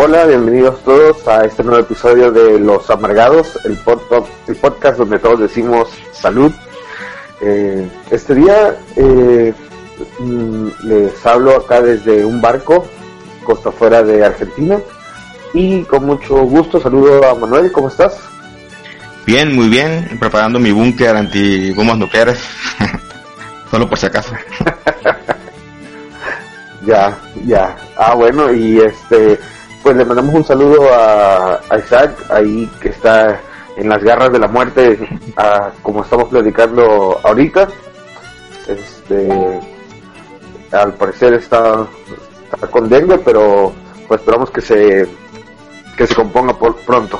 Hola, 0.00 0.26
bienvenidos 0.26 0.80
todos 0.84 1.26
a 1.26 1.44
este 1.44 1.64
nuevo 1.64 1.80
episodio 1.80 2.30
de 2.30 2.60
Los 2.60 2.88
Amargados, 2.88 3.58
el, 3.64 3.76
el 4.46 4.56
podcast 4.56 4.96
donde 4.96 5.18
todos 5.18 5.40
decimos 5.40 5.88
salud. 6.12 6.52
Eh, 7.40 7.84
este 8.08 8.36
día 8.36 8.76
eh, 8.94 9.52
mm, 10.20 10.68
les 10.84 11.26
hablo 11.26 11.56
acá 11.56 11.82
desde 11.82 12.24
un 12.24 12.40
barco, 12.40 12.86
costa 13.42 13.72
fuera 13.72 14.04
de 14.04 14.24
Argentina. 14.24 14.78
Y 15.52 15.82
con 15.82 16.06
mucho 16.06 16.44
gusto 16.44 16.78
saludo 16.80 17.28
a 17.28 17.34
Manuel, 17.34 17.72
¿cómo 17.72 17.88
estás? 17.88 18.20
Bien, 19.26 19.52
muy 19.52 19.68
bien, 19.68 20.16
preparando 20.20 20.60
mi 20.60 20.70
búnker 20.70 21.16
anti 21.16 21.72
bombas 21.72 21.98
nucleares. 21.98 22.38
Solo 23.72 23.88
por 23.88 23.98
si 23.98 24.06
acaso. 24.06 24.32
Ya, 26.86 27.18
ya. 27.44 27.76
Ah, 27.98 28.14
bueno, 28.14 28.50
y 28.50 28.78
este, 28.78 29.38
pues 29.88 29.96
le 29.96 30.04
mandamos 30.04 30.34
un 30.34 30.44
saludo 30.44 30.82
a, 30.92 31.60
a 31.70 31.78
Isaac, 31.78 32.10
ahí 32.28 32.70
que 32.78 32.90
está 32.90 33.40
en 33.74 33.88
las 33.88 34.02
garras 34.04 34.30
de 34.30 34.38
la 34.38 34.46
muerte, 34.46 34.98
a- 35.34 35.70
como 35.82 36.02
estamos 36.02 36.28
platicando 36.28 37.18
ahorita. 37.24 37.68
Este, 38.66 39.60
al 40.72 40.92
parecer 40.92 41.32
está, 41.32 41.86
está 42.52 42.66
con 42.66 42.86
dengue, 42.90 43.16
pero 43.16 43.72
pues 44.06 44.20
esperamos 44.20 44.50
que 44.50 44.60
se, 44.60 45.08
que 45.96 46.06
se 46.06 46.14
componga 46.14 46.52
por 46.52 46.76
pronto. 46.80 47.18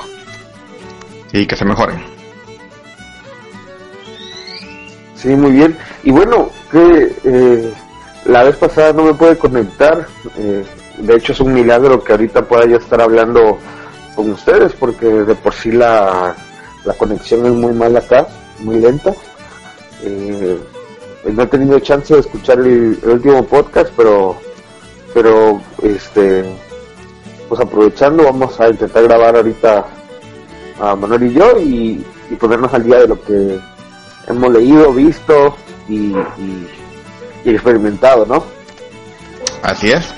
Y 1.33 1.47
que 1.47 1.57
se 1.57 1.65
mejoren. 1.65 2.05
Sí, 5.15 5.29
muy 5.29 5.53
bien. 5.53 5.75
Y 6.05 6.11
bueno, 6.11 6.51
que 6.71 7.17
eh, 7.25 7.73
la 8.27 8.45
vez 8.45 8.57
pasada 8.57 8.93
no 8.93 9.05
me 9.05 9.15
pude 9.15 9.39
conectar. 9.39 10.07
eh, 10.37 10.67
de 11.01 11.17
hecho, 11.17 11.33
es 11.33 11.41
un 11.41 11.53
milagro 11.55 12.03
que 12.03 12.13
ahorita 12.13 12.43
pueda 12.43 12.67
yo 12.67 12.77
estar 12.77 13.01
hablando 13.01 13.59
con 14.15 14.31
ustedes, 14.33 14.73
porque 14.73 15.07
de 15.07 15.35
por 15.35 15.53
sí 15.55 15.71
la, 15.73 16.35
la 16.85 16.95
conexión 16.95 17.47
es 17.47 17.53
muy 17.53 17.73
mala 17.73 18.01
acá, 18.01 18.27
muy 18.61 18.77
lenta. 18.77 19.15
Eh, 20.03 20.59
no 21.33 21.43
he 21.43 21.47
tenido 21.47 21.79
chance 21.81 22.15
de 22.15 22.21
escuchar 22.21 22.59
el, 22.61 22.99
el 23.03 23.11
último 23.11 23.45
podcast, 23.45 23.91
pero, 23.97 24.37
pero 25.15 25.61
este, 25.83 26.45
pues 27.49 27.61
aprovechando, 27.61 28.25
vamos 28.25 28.59
a 28.61 28.69
intentar 28.69 29.03
grabar 29.05 29.37
ahorita 29.37 29.85
a 30.81 30.95
Manuel 30.97 31.25
y 31.25 31.33
yo 31.35 31.59
y, 31.59 32.07
ponernos 32.39 32.73
al 32.75 32.85
día 32.85 32.99
de 32.99 33.09
lo 33.09 33.21
que 33.23 33.59
hemos 34.29 34.53
leído, 34.53 34.93
visto 34.93 35.57
y, 35.89 36.13
y- 36.13 36.69
y 37.45 37.51
experimentado, 37.51 38.27
¿no? 38.27 38.45
Así 39.63 39.91
es. 39.91 40.13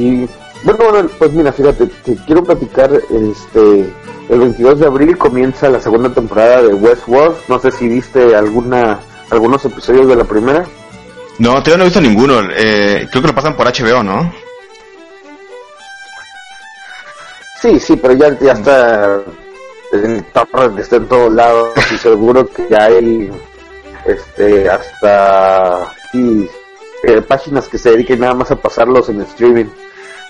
Sí. 0.00 0.26
Bueno, 0.62 0.78
bueno, 0.90 1.10
pues 1.18 1.32
mira, 1.32 1.52
fíjate, 1.52 1.86
te 1.86 2.16
quiero 2.24 2.42
platicar, 2.42 2.90
este, 2.92 3.92
el 4.30 4.38
22 4.38 4.78
de 4.80 4.86
abril 4.86 5.18
comienza 5.18 5.68
la 5.68 5.78
segunda 5.78 6.08
temporada 6.08 6.62
de 6.62 6.72
Westworld. 6.72 7.36
No 7.48 7.58
sé 7.58 7.70
si 7.70 7.86
viste 7.86 8.34
alguna, 8.34 8.98
algunos 9.30 9.62
episodios 9.66 10.08
de 10.08 10.16
la 10.16 10.24
primera. 10.24 10.64
No, 11.38 11.62
todavía 11.62 11.76
no 11.76 11.82
he 11.82 11.86
visto 11.86 12.00
ninguno. 12.00 12.40
Eh, 12.56 13.08
creo 13.10 13.22
que 13.22 13.28
lo 13.28 13.34
pasan 13.34 13.56
por 13.56 13.66
HBO, 13.66 14.02
¿no? 14.02 14.32
Sí, 17.60 17.78
sí, 17.78 17.96
pero 17.96 18.14
ya, 18.14 18.38
ya 18.38 18.52
está 18.52 19.20
en 19.92 20.24
torrent, 20.32 20.78
está 20.78 20.96
en 20.96 21.08
todos 21.08 21.30
lados 21.30 21.72
y 21.92 21.98
seguro 21.98 22.46
que 22.46 22.66
ya 22.70 22.84
hay, 22.84 23.30
este, 24.06 24.66
hasta 24.66 25.92
y, 26.14 26.48
eh, 27.02 27.20
páginas 27.20 27.68
que 27.68 27.76
se 27.76 27.90
dediquen 27.90 28.20
nada 28.20 28.34
más 28.34 28.50
a 28.50 28.56
pasarlos 28.56 29.10
en 29.10 29.20
streaming. 29.22 29.66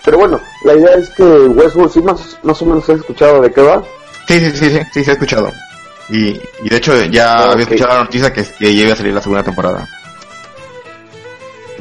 Pero 0.05 0.19
bueno, 0.19 0.41
la 0.65 0.75
idea 0.75 0.95
es 0.95 1.11
que 1.11 1.23
Westworld, 1.23 1.93
sí 1.93 2.01
más, 2.03 2.39
más 2.43 2.61
o 2.63 2.67
menos 2.67 2.89
has 2.89 2.99
escuchado 3.01 3.41
de 3.43 3.53
qué 3.53 3.61
va. 3.63 3.83
Sí, 4.27 4.39
sí, 4.41 4.51
sí, 4.53 4.71
sí, 4.71 4.81
sí, 4.93 5.05
se 5.05 5.11
ha 5.11 5.15
escuchado. 5.15 5.51
Y, 6.09 6.41
y 6.65 6.69
de 6.69 6.77
hecho 6.77 6.93
ya 7.05 7.39
Ah, 7.39 7.53
había 7.53 7.65
escuchado 7.65 7.95
la 7.95 8.03
noticia 8.05 8.33
que, 8.33 8.43
que 8.59 8.75
ya 8.75 8.83
iba 8.85 8.93
a 8.95 8.97
salir 8.97 9.13
la 9.15 9.21
segunda 9.23 9.43
temporada. 9.45 9.87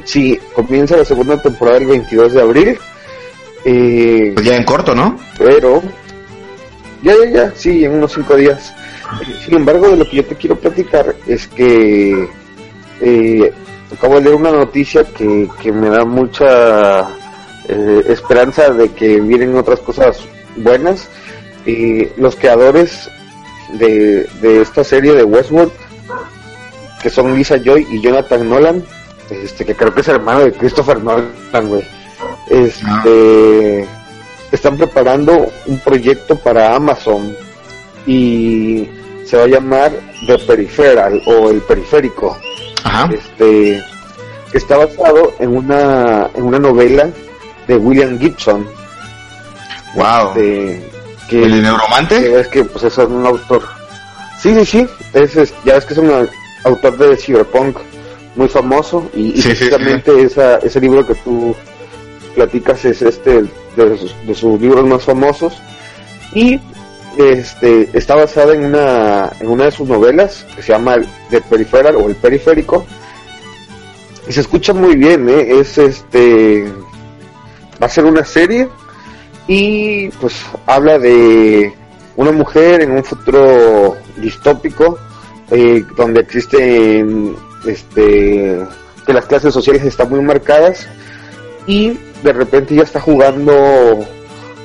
Sí, 0.03 0.39
comienza 0.53 0.97
la 0.97 1.05
segunda 1.05 1.41
temporada 1.41 1.77
el 1.77 1.85
22 1.85 2.33
de 2.33 2.41
abril. 2.41 2.79
Eh, 3.65 4.31
Pues 4.33 4.45
ya 4.45 4.55
en 4.55 4.63
corto, 4.63 4.95
¿no? 4.95 5.19
pero 5.37 5.81
ya, 7.03 7.13
ya, 7.25 7.29
ya, 7.31 7.53
sí, 7.55 7.83
en 7.85 7.93
unos 7.95 8.13
cinco 8.13 8.35
días. 8.35 8.73
Sin 9.45 9.55
embargo, 9.55 9.89
de 9.89 9.97
lo 9.97 10.05
que 10.09 10.17
yo 10.17 10.25
te 10.25 10.35
quiero 10.35 10.55
platicar 10.55 11.15
es 11.27 11.47
que 11.47 12.27
eh, 13.01 13.53
acabo 13.95 14.15
de 14.15 14.21
leer 14.21 14.35
una 14.35 14.51
noticia 14.51 15.03
que, 15.03 15.47
que 15.61 15.71
me 15.71 15.89
da 15.89 16.05
mucha 16.05 17.07
eh, 17.69 18.03
esperanza 18.07 18.71
de 18.71 18.89
que 18.89 19.21
vienen 19.21 19.55
otras 19.55 19.79
cosas 19.79 20.19
buenas. 20.55 21.07
Eh, 21.65 22.11
los 22.17 22.35
creadores 22.35 23.09
de, 23.73 24.27
de 24.41 24.61
esta 24.61 24.83
serie 24.83 25.13
de 25.13 25.23
Westworld, 25.23 25.71
que 27.03 27.09
son 27.11 27.35
Lisa 27.35 27.57
Joy 27.57 27.85
y 27.91 28.01
Jonathan 28.01 28.49
Nolan, 28.49 28.83
este 29.29 29.65
que 29.65 29.75
creo 29.75 29.93
que 29.93 30.01
es 30.01 30.07
hermano 30.07 30.39
de 30.39 30.51
Christopher 30.51 31.03
Nolan, 31.03 31.67
güey. 31.67 31.83
Este 32.49 33.87
están 34.51 34.77
preparando 34.77 35.51
un 35.67 35.77
proyecto 35.79 36.35
para 36.37 36.75
Amazon 36.75 37.35
y 38.07 38.89
se 39.25 39.37
va 39.37 39.43
a 39.43 39.47
llamar 39.47 39.91
The 40.25 40.39
Peripheral 40.39 41.21
o 41.27 41.51
el 41.51 41.61
periférico. 41.61 42.35
Ajá. 42.83 43.07
Este 43.13 43.83
que 44.51 44.57
está 44.57 44.77
basado 44.77 45.33
en 45.37 45.55
una 45.55 46.31
en 46.33 46.43
una 46.43 46.57
novela 46.57 47.11
de 47.69 47.77
William 47.77 48.19
Gibson. 48.19 48.67
Wow. 49.95 50.29
este, 50.35 50.83
que, 51.29 51.43
¿El 51.43 51.61
neuromante? 51.61 52.19
que 52.19 52.39
es 52.41 52.47
que 52.47 52.63
pues 52.65 52.83
es 52.83 52.97
un 52.97 53.25
autor. 53.25 53.63
Sí, 54.41 54.53
sí, 54.55 54.65
sí. 54.65 54.87
Es, 55.13 55.35
es- 55.35 55.53
ya 55.63 55.75
ves 55.75 55.85
que 55.85 55.93
es 55.93 55.99
un 55.99 56.11
autor 56.65 56.97
de 56.97 57.15
cyberpunk 57.15 57.77
muy 58.35 58.47
famoso 58.47 59.09
y, 59.13 59.31
y 59.31 59.35
Sí, 59.35 59.41
sí, 59.41 59.47
precisamente 59.49 60.21
esa- 60.21 60.57
ese 60.57 60.79
libro 60.81 61.05
que 61.05 61.15
tú 61.15 61.55
platicas 62.35 62.83
es 62.85 63.01
este 63.01 63.43
de 63.75 63.97
sus, 63.97 64.15
de 64.27 64.35
sus 64.35 64.59
libros 64.61 64.85
más 64.85 65.03
famosos 65.03 65.53
y 66.33 66.59
este 67.17 67.89
está 67.97 68.15
basada 68.15 68.53
en 68.53 68.65
una 68.65 69.31
en 69.39 69.47
una 69.49 69.65
de 69.65 69.71
sus 69.71 69.87
novelas 69.89 70.45
que 70.55 70.61
se 70.61 70.71
llama 70.73 70.97
The 71.31 71.41
Peripheral 71.41 71.95
o 71.95 72.07
el 72.07 72.15
periférico 72.15 72.85
y 74.27 74.31
se 74.31 74.41
escucha 74.41 74.73
muy 74.73 74.95
bien 74.95 75.27
¿eh? 75.27 75.59
es 75.59 75.77
este 75.79 76.71
va 77.81 77.87
a 77.87 77.89
ser 77.89 78.05
una 78.05 78.25
serie 78.25 78.69
y 79.47 80.09
pues 80.21 80.35
habla 80.67 80.99
de 80.99 81.73
una 82.15 82.31
mujer 82.31 82.81
en 82.81 82.91
un 82.91 83.03
futuro 83.03 83.95
distópico 84.17 84.99
eh, 85.51 85.83
donde 85.97 86.21
existen 86.21 87.35
este 87.65 88.59
que 89.05 89.13
las 89.13 89.25
clases 89.25 89.53
sociales 89.53 89.83
están 89.83 90.09
muy 90.09 90.21
marcadas 90.21 90.87
y 91.65 91.97
de 92.23 92.33
repente 92.33 92.75
ya 92.75 92.83
está 92.83 92.99
jugando 92.99 93.53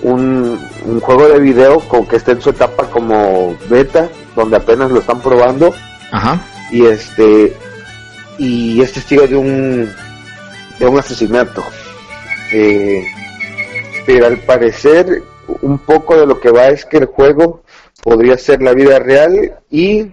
un, 0.02 0.58
un 0.84 1.00
juego 1.00 1.28
de 1.28 1.38
video 1.38 1.80
con 1.80 2.06
que 2.06 2.16
está 2.16 2.32
en 2.32 2.42
su 2.42 2.50
etapa 2.50 2.84
como 2.90 3.56
beta 3.70 4.08
donde 4.36 4.56
apenas 4.56 4.90
lo 4.90 5.00
están 5.00 5.20
probando 5.20 5.72
Ajá. 6.10 6.44
y 6.70 6.84
este 6.84 7.56
y 8.36 8.80
es 8.82 8.92
testigo 8.92 9.26
de 9.26 9.36
un 9.36 9.90
de 10.78 10.86
un 10.86 10.98
asesinato 10.98 11.64
Eh, 12.56 13.04
pero 14.06 14.26
al 14.26 14.38
parecer 14.38 15.22
un 15.62 15.78
poco 15.78 16.16
de 16.16 16.26
lo 16.26 16.38
que 16.40 16.50
va 16.50 16.66
es 16.68 16.84
que 16.84 16.98
el 16.98 17.06
juego 17.06 17.62
podría 18.02 18.36
ser 18.38 18.62
la 18.62 18.72
vida 18.74 18.98
real 18.98 19.54
y 19.70 20.12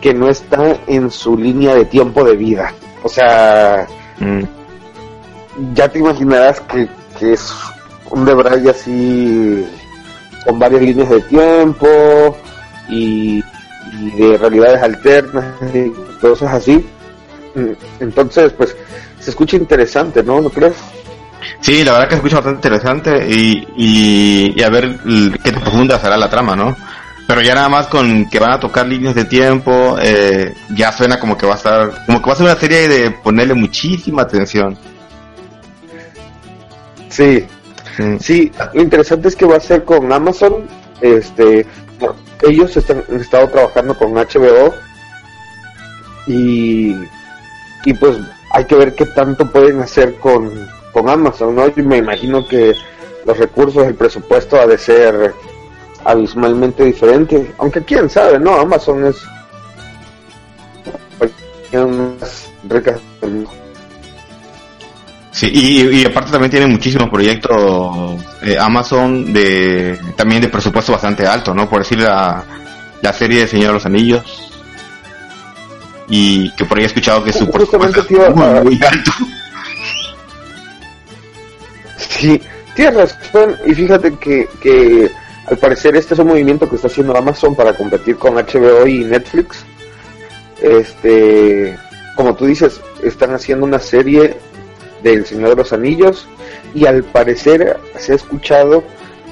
que 0.00 0.14
no 0.14 0.28
está 0.28 0.76
en 0.86 1.10
su 1.10 1.36
línea 1.36 1.74
de 1.74 1.84
tiempo 1.86 2.22
de 2.24 2.36
vida 2.36 2.72
o 3.02 3.08
sea 3.08 3.86
Mm. 4.20 4.42
ya 5.74 5.88
te 5.88 5.98
imaginarás 5.98 6.60
que, 6.60 6.88
que 7.18 7.32
es 7.32 7.52
un 8.10 8.24
Debray 8.24 8.68
así 8.68 9.66
con 10.46 10.58
varias 10.58 10.82
líneas 10.82 11.08
de 11.10 11.20
tiempo 11.22 12.36
y, 12.88 13.42
y 14.00 14.10
de 14.18 14.38
realidades 14.38 14.82
alternas 14.82 15.46
y 15.74 15.90
cosas 16.20 16.54
así. 16.54 16.84
Mm, 17.54 17.72
Entonces, 18.00 18.52
pues 18.52 18.76
se 19.18 19.30
escucha 19.30 19.56
interesante, 19.56 20.22
¿no? 20.22 20.40
¿No 20.40 20.50
crees? 20.50 20.74
Sí, 21.60 21.82
la 21.84 21.92
verdad 21.92 22.08
que 22.08 22.14
escucha 22.16 22.36
bastante 22.36 22.58
interesante 22.58 23.26
y, 23.28 23.66
y, 23.76 24.54
y 24.56 24.62
a 24.62 24.68
ver 24.68 24.98
qué 25.42 25.52
profunda 25.52 25.98
será 25.98 26.16
la 26.16 26.28
trama, 26.28 26.54
¿no? 26.54 26.76
Pero 27.26 27.40
ya 27.40 27.54
nada 27.54 27.70
más 27.70 27.86
con 27.86 28.28
que 28.28 28.38
van 28.38 28.52
a 28.52 28.60
tocar 28.60 28.86
líneas 28.86 29.14
de 29.14 29.24
tiempo, 29.24 29.96
eh, 30.00 30.54
ya 30.74 30.92
suena 30.92 31.18
como 31.18 31.38
que 31.38 31.46
va 31.46 31.54
a 31.54 31.56
estar, 31.56 32.04
como 32.04 32.20
que 32.20 32.26
va 32.26 32.32
a 32.34 32.36
ser 32.36 32.46
una 32.46 32.56
serie 32.56 32.86
de 32.86 33.10
ponerle 33.10 33.54
muchísima 33.54 34.22
atención. 34.22 34.76
Sí, 37.08 37.46
Sí. 37.96 38.18
Sí, 38.20 38.52
lo 38.72 38.82
interesante 38.82 39.28
es 39.28 39.36
que 39.36 39.46
va 39.46 39.56
a 39.56 39.60
ser 39.60 39.84
con 39.84 40.12
Amazon. 40.12 40.66
Este, 41.00 41.66
ellos 42.42 42.76
están, 42.76 43.04
han 43.08 43.20
estado 43.20 43.48
trabajando 43.48 43.96
con 43.96 44.14
HBO 44.14 44.74
y, 46.26 46.94
y 47.84 47.92
pues 47.94 48.18
hay 48.50 48.64
que 48.64 48.74
ver 48.74 48.94
qué 48.94 49.06
tanto 49.06 49.50
pueden 49.50 49.80
hacer 49.80 50.16
con, 50.16 50.50
con 50.94 51.10
Amazon, 51.10 51.54
¿no? 51.54 51.68
Yo 51.68 51.84
me 51.84 51.98
imagino 51.98 52.46
que 52.46 52.74
los 53.26 53.36
recursos, 53.36 53.84
el 53.86 53.94
presupuesto 53.94 54.58
ha 54.58 54.66
de 54.66 54.78
ser 54.78 55.34
abismalmente 56.04 56.84
diferente, 56.84 57.52
aunque 57.58 57.82
quién 57.82 58.08
sabe, 58.08 58.38
¿no? 58.38 58.54
Amazon 58.54 59.04
es 59.06 59.16
más 61.82 62.48
rica 62.68 62.96
del 63.20 63.30
mundo. 63.30 63.50
Sí, 65.32 65.50
y, 65.52 66.02
y 66.02 66.04
aparte 66.04 66.30
también 66.30 66.52
tiene 66.52 66.68
muchísimos 66.68 67.10
proyectos 67.10 68.20
eh, 68.42 68.56
Amazon 68.56 69.32
de 69.32 69.98
también 70.16 70.40
de 70.40 70.48
presupuesto 70.48 70.92
bastante 70.92 71.26
alto, 71.26 71.52
¿no? 71.52 71.68
Por 71.68 71.80
decir 71.80 71.98
la, 71.98 72.44
la 73.02 73.12
serie 73.12 73.40
de 73.40 73.48
Señor 73.48 73.68
de 73.68 73.72
los 73.74 73.86
Anillos. 73.86 74.22
Y 76.08 76.54
que 76.54 76.64
por 76.66 76.78
ahí 76.78 76.84
he 76.84 76.86
escuchado 76.86 77.24
que 77.24 77.32
su 77.32 77.50
presupuesto 77.50 78.00
es 78.00 78.36
muy 78.64 78.78
alto. 78.80 79.10
Sí, 82.24 82.40
tienes 82.74 82.94
razón. 82.94 83.56
Y 83.66 83.74
fíjate 83.74 84.14
que, 84.14 84.48
que 84.62 85.10
al 85.46 85.58
parecer 85.58 85.94
este 85.94 86.14
es 86.14 86.20
un 86.20 86.28
movimiento 86.28 86.68
que 86.68 86.76
está 86.76 86.88
haciendo 86.88 87.14
Amazon 87.14 87.54
para 87.54 87.74
competir 87.74 88.16
con 88.16 88.34
HBO 88.34 88.86
y 88.86 89.04
Netflix. 89.04 89.62
Este, 90.62 91.76
como 92.16 92.34
tú 92.34 92.46
dices, 92.46 92.80
están 93.02 93.34
haciendo 93.34 93.66
una 93.66 93.78
serie 93.78 94.36
del 95.02 95.26
Señor 95.26 95.50
de 95.50 95.56
los 95.56 95.74
Anillos 95.74 96.26
y 96.74 96.86
al 96.86 97.04
parecer 97.04 97.76
se 97.98 98.12
ha 98.12 98.16
escuchado 98.16 98.82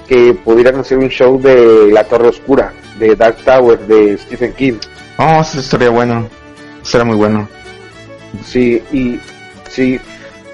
que 0.06 0.34
pudieran 0.34 0.76
hacer 0.76 0.98
un 0.98 1.08
show 1.08 1.40
de 1.40 1.90
La 1.90 2.04
Torre 2.04 2.28
Oscura, 2.28 2.74
de 2.98 3.16
Dark 3.16 3.36
Tower, 3.42 3.78
de 3.86 4.18
Stephen 4.18 4.52
King. 4.52 4.74
Oh, 5.16 5.40
eso 5.40 5.60
estaría 5.60 5.88
bueno. 5.88 6.28
Será 6.82 7.04
muy 7.04 7.16
bueno. 7.16 7.48
Sí, 8.44 8.82
y 8.92 9.18
sí, 9.70 9.98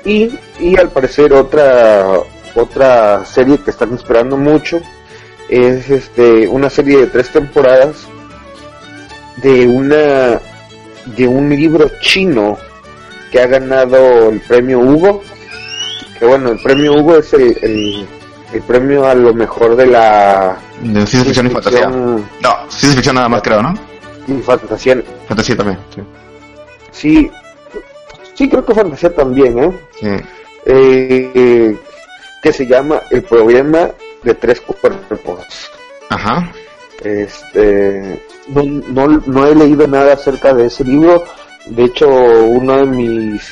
y, 0.05 0.31
y 0.59 0.77
al 0.79 0.91
parecer 0.91 1.33
otra 1.33 2.21
otra 2.55 3.25
serie 3.25 3.59
que 3.59 3.71
están 3.71 3.95
esperando 3.95 4.37
mucho 4.37 4.81
es 5.49 5.91
este 5.91 6.49
una 6.49 6.71
serie 6.71 6.99
de 6.99 7.07
tres 7.07 7.31
temporadas 7.31 8.07
de 9.37 9.67
una 9.67 10.41
de 11.17 11.27
un 11.29 11.49
libro 11.51 11.91
chino 12.01 12.59
que 13.31 13.41
ha 13.41 13.47
ganado 13.47 14.31
el 14.31 14.41
premio 14.41 14.81
Hugo 14.81 15.23
que 16.19 16.27
bueno 16.27 16.51
el 16.51 16.59
premio 16.61 16.95
Hugo 16.95 17.17
es 17.17 17.33
el, 17.33 17.57
el, 17.63 18.07
el 18.53 18.63
premio 18.63 19.07
a 19.07 19.15
lo 19.15 19.33
mejor 19.35 19.77
de 19.77 19.87
la 19.87 20.59
De 20.83 21.07
ciencia 21.07 21.25
ficción 21.25 21.47
y 21.47 21.51
fantasía. 21.51 21.89
No, 21.89 22.57
ciencia 22.69 22.97
ficción 22.97 23.15
nada 23.15 23.29
más 23.29 23.43
creo, 23.43 23.63
¿no? 23.63 23.75
y 24.27 24.43
fantasía 24.43 25.03
Fantasía 25.27 25.57
también. 25.57 25.79
Sí. 25.95 26.03
sí 26.91 27.31
sí 28.39 28.49
creo 28.49 28.65
que 28.65 28.73
fantasía 28.75 29.13
también 29.13 29.59
eh 29.59 29.73
Sí. 30.01 30.07
eh, 30.67 31.77
que 32.43 32.53
se 32.53 32.67
llama 32.67 33.03
El 33.11 33.23
problema 33.23 33.91
de 34.23 34.35
tres 34.35 34.61
cuerpos. 34.61 35.71
Ajá. 36.09 36.53
Este, 37.03 38.23
no, 38.49 38.63
no, 38.65 39.23
no 39.27 39.47
he 39.47 39.55
leído 39.57 39.87
nada 39.89 40.13
acerca 40.15 40.55
de 40.55 40.67
ese 40.67 40.85
libro. 40.85 41.25
De 41.67 41.85
hecho, 41.85 42.09
uno 42.09 42.77
de 42.79 42.87
mis, 42.87 43.43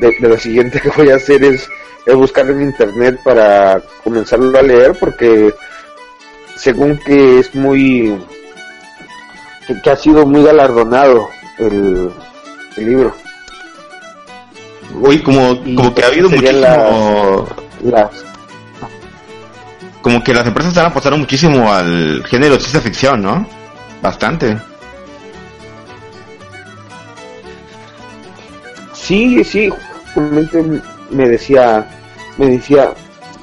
de, 0.00 0.14
de 0.20 0.28
lo 0.28 0.38
siguiente 0.38 0.80
que 0.80 0.90
voy 0.90 1.10
a 1.10 1.16
hacer 1.16 1.42
es, 1.44 1.66
es 2.04 2.14
buscarlo 2.14 2.52
en 2.52 2.62
internet 2.62 3.18
para 3.24 3.80
comenzarlo 4.04 4.56
a 4.58 4.62
leer 4.62 4.94
porque 5.00 5.54
según 6.56 6.98
que 6.98 7.38
es 7.38 7.54
muy, 7.54 8.18
que, 9.66 9.80
que 9.82 9.90
ha 9.90 9.96
sido 9.96 10.26
muy 10.26 10.42
galardonado 10.42 11.28
el, 11.58 12.10
el 12.76 12.84
libro. 12.86 13.14
Uy, 14.94 15.22
como, 15.22 15.56
como 15.76 15.94
que 15.94 16.02
ha 16.02 16.06
habido 16.06 16.28
muchísimo... 16.28 17.48
Las, 17.82 18.10
Como 20.02 20.22
que 20.22 20.34
las 20.34 20.46
empresas 20.46 20.72
están 20.72 20.86
apostando 20.86 21.18
muchísimo 21.18 21.72
al 21.72 22.24
género 22.26 22.54
de 22.54 22.60
ciencia 22.60 22.80
ficción, 22.80 23.22
¿no? 23.22 23.46
Bastante. 24.02 24.56
Sí, 28.92 29.42
sí, 29.44 29.68
justamente 29.68 30.64
me 31.10 31.28
decía, 31.28 31.86
me 32.38 32.46
decía 32.46 32.92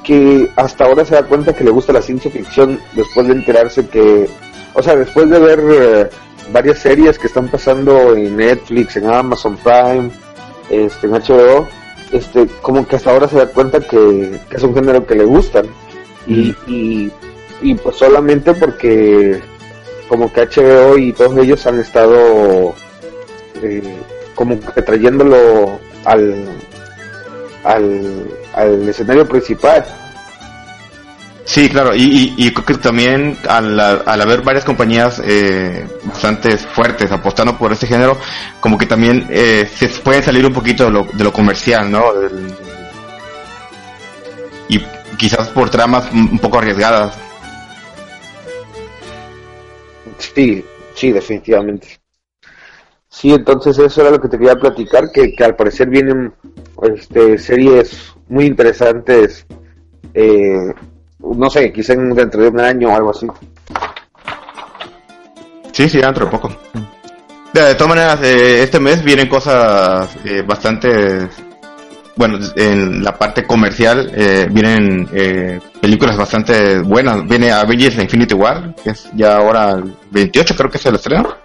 que 0.04 0.50
hasta 0.56 0.86
ahora 0.86 1.04
se 1.04 1.16
da 1.16 1.24
cuenta 1.24 1.54
que 1.54 1.64
le 1.64 1.72
gusta 1.72 1.92
la 1.92 2.02
ciencia 2.02 2.32
ficción 2.32 2.80
después 2.94 3.28
de 3.28 3.34
enterarse 3.34 3.88
que, 3.88 4.30
o 4.74 4.82
sea, 4.82 4.96
después 4.96 5.30
de 5.30 5.40
ver 5.40 5.60
eh, 5.70 6.10
varias 6.54 6.80
series 6.80 7.20
que 7.20 7.28
están 7.28 7.50
pasando 7.50 8.16
en 8.16 8.38
Netflix, 8.38 8.96
en 8.96 9.10
Amazon 9.10 9.58
Prime, 9.58 10.10
este, 10.70 11.08
en 11.08 11.14
HBO, 11.14 11.68
este, 12.12 12.48
como 12.62 12.88
que 12.88 12.96
hasta 12.96 13.12
ahora 13.12 13.28
se 13.28 13.38
da 13.38 13.48
cuenta 13.48 13.80
que, 13.80 14.40
que 14.50 14.58
es 14.58 14.64
un 14.64 14.74
género 14.74 15.06
que 15.06 15.16
le 15.16 15.26
gustan 15.26 15.66
y, 16.26 16.56
y, 16.68 17.12
y 17.62 17.74
pues 17.76 17.96
solamente 17.96 18.54
porque 18.54 19.42
como 20.08 20.32
que 20.32 20.42
HBO 20.46 20.98
y 20.98 21.14
todos 21.14 21.38
ellos 21.38 21.66
han 21.68 21.80
estado 21.80 22.74
eh, 23.62 23.98
como 24.36 24.60
que 24.60 24.82
trayéndolo 24.82 25.80
al, 26.06 26.46
al, 27.64 28.26
al 28.54 28.90
escenario 28.90 29.28
principal. 29.28 29.86
Sí, 31.48 31.70
claro, 31.70 31.96
y, 31.96 32.34
y, 32.36 32.52
creo 32.52 32.66
que 32.66 32.74
también 32.76 33.38
al, 33.48 33.80
al 33.80 34.22
haber 34.22 34.42
varias 34.42 34.66
compañías 34.66 35.22
eh, 35.24 35.88
bastante 36.04 36.58
fuertes 36.58 37.10
apostando 37.10 37.58
por 37.58 37.72
este 37.72 37.88
género, 37.88 38.18
como 38.60 38.78
que 38.78 38.86
también 38.86 39.26
eh, 39.30 39.66
se 39.74 39.88
puede 39.88 40.22
salir 40.22 40.46
un 40.46 40.52
poquito 40.54 40.84
de 40.84 40.92
lo, 40.92 41.06
de 41.06 41.24
lo 41.24 41.32
comercial, 41.32 41.90
¿no? 41.90 42.14
Del- 42.14 42.54
y 44.68 44.80
quizás 45.18 45.48
por 45.50 45.70
tramas 45.70 46.12
un 46.12 46.30
un 46.32 46.40
poco 46.40 46.60
arriesgadas. 46.60 47.18
Sí, 50.18 50.66
sí, 50.96 51.12
definitivamente. 51.12 52.00
Sí, 53.10 53.32
entonces 53.34 53.78
eso 53.80 54.02
era 54.02 54.12
lo 54.12 54.20
que 54.22 54.28
te 54.28 54.38
quería 54.38 54.56
platicar, 54.56 55.12
que, 55.12 55.34
que 55.34 55.44
al 55.44 55.56
parecer 55.56 55.90
vienen 55.90 56.34
este, 56.84 57.38
series 57.38 58.14
muy 58.28 58.46
interesantes, 58.46 59.46
eh, 60.14 60.74
no 61.36 61.50
sé, 61.50 61.72
quizá 61.72 61.94
en- 61.94 62.14
dentro 62.14 62.42
de 62.42 62.50
un 62.50 62.60
año 62.60 62.90
o 62.90 62.96
algo 62.96 63.12
así. 63.12 63.28
Sí, 65.72 65.88
sí, 65.90 66.00
dentro 66.00 66.26
de 66.26 66.32
poco. 66.32 66.50
De, 67.54 67.62
de 67.62 67.76
todas 67.76 67.90
maneras, 67.90 68.20
eh, 68.24 68.64
este 68.64 68.80
mes 68.80 69.04
vienen 69.04 69.28
cosas 69.28 70.10
eh, 70.26 70.44
bastante... 70.46 71.28
Bueno, 72.16 72.40
en 72.56 73.04
la 73.04 73.16
parte 73.16 73.44
comercial 73.46 74.12
eh, 74.16 74.48
vienen 74.50 75.08
eh, 75.14 75.60
películas 75.80 76.18
bastante 76.18 76.80
buenas. 76.80 77.24
Viene 77.28 77.52
Avengers 77.52 77.96
Infinity 78.00 78.34
War, 78.34 78.74
que 78.84 78.90
es 78.90 79.08
ya 79.14 79.38
ahora 79.38 79.74
el 79.74 79.94
28, 80.10 80.56
creo 80.58 80.72
que 80.72 80.78
es 80.80 80.86
el 80.88 80.96
estreno. 80.96 81.36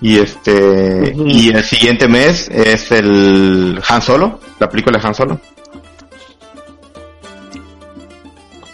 Y 0.00 0.18
este 0.18 1.14
y 1.16 1.50
el 1.50 1.62
siguiente 1.62 2.08
mes 2.08 2.48
es 2.52 2.90
el 2.90 3.80
Han 3.88 4.02
Solo, 4.02 4.40
la 4.58 4.68
película 4.68 4.98
de 4.98 5.06
Han 5.06 5.14
Solo. 5.14 5.40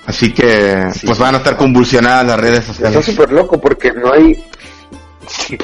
Así 0.07 0.33
que 0.33 0.89
Sí. 0.95 1.07
pues 1.07 1.19
van 1.19 1.35
a 1.35 1.39
estar 1.39 1.57
convulsionadas 1.57 2.27
las 2.27 2.41
redes 2.41 2.59
Está 2.61 2.73
sociales. 2.75 3.05
súper 3.07 3.33
loco 3.33 3.61
porque 3.61 3.93
no 3.93 4.13
hay... 4.13 4.43
Sí, 5.29 5.57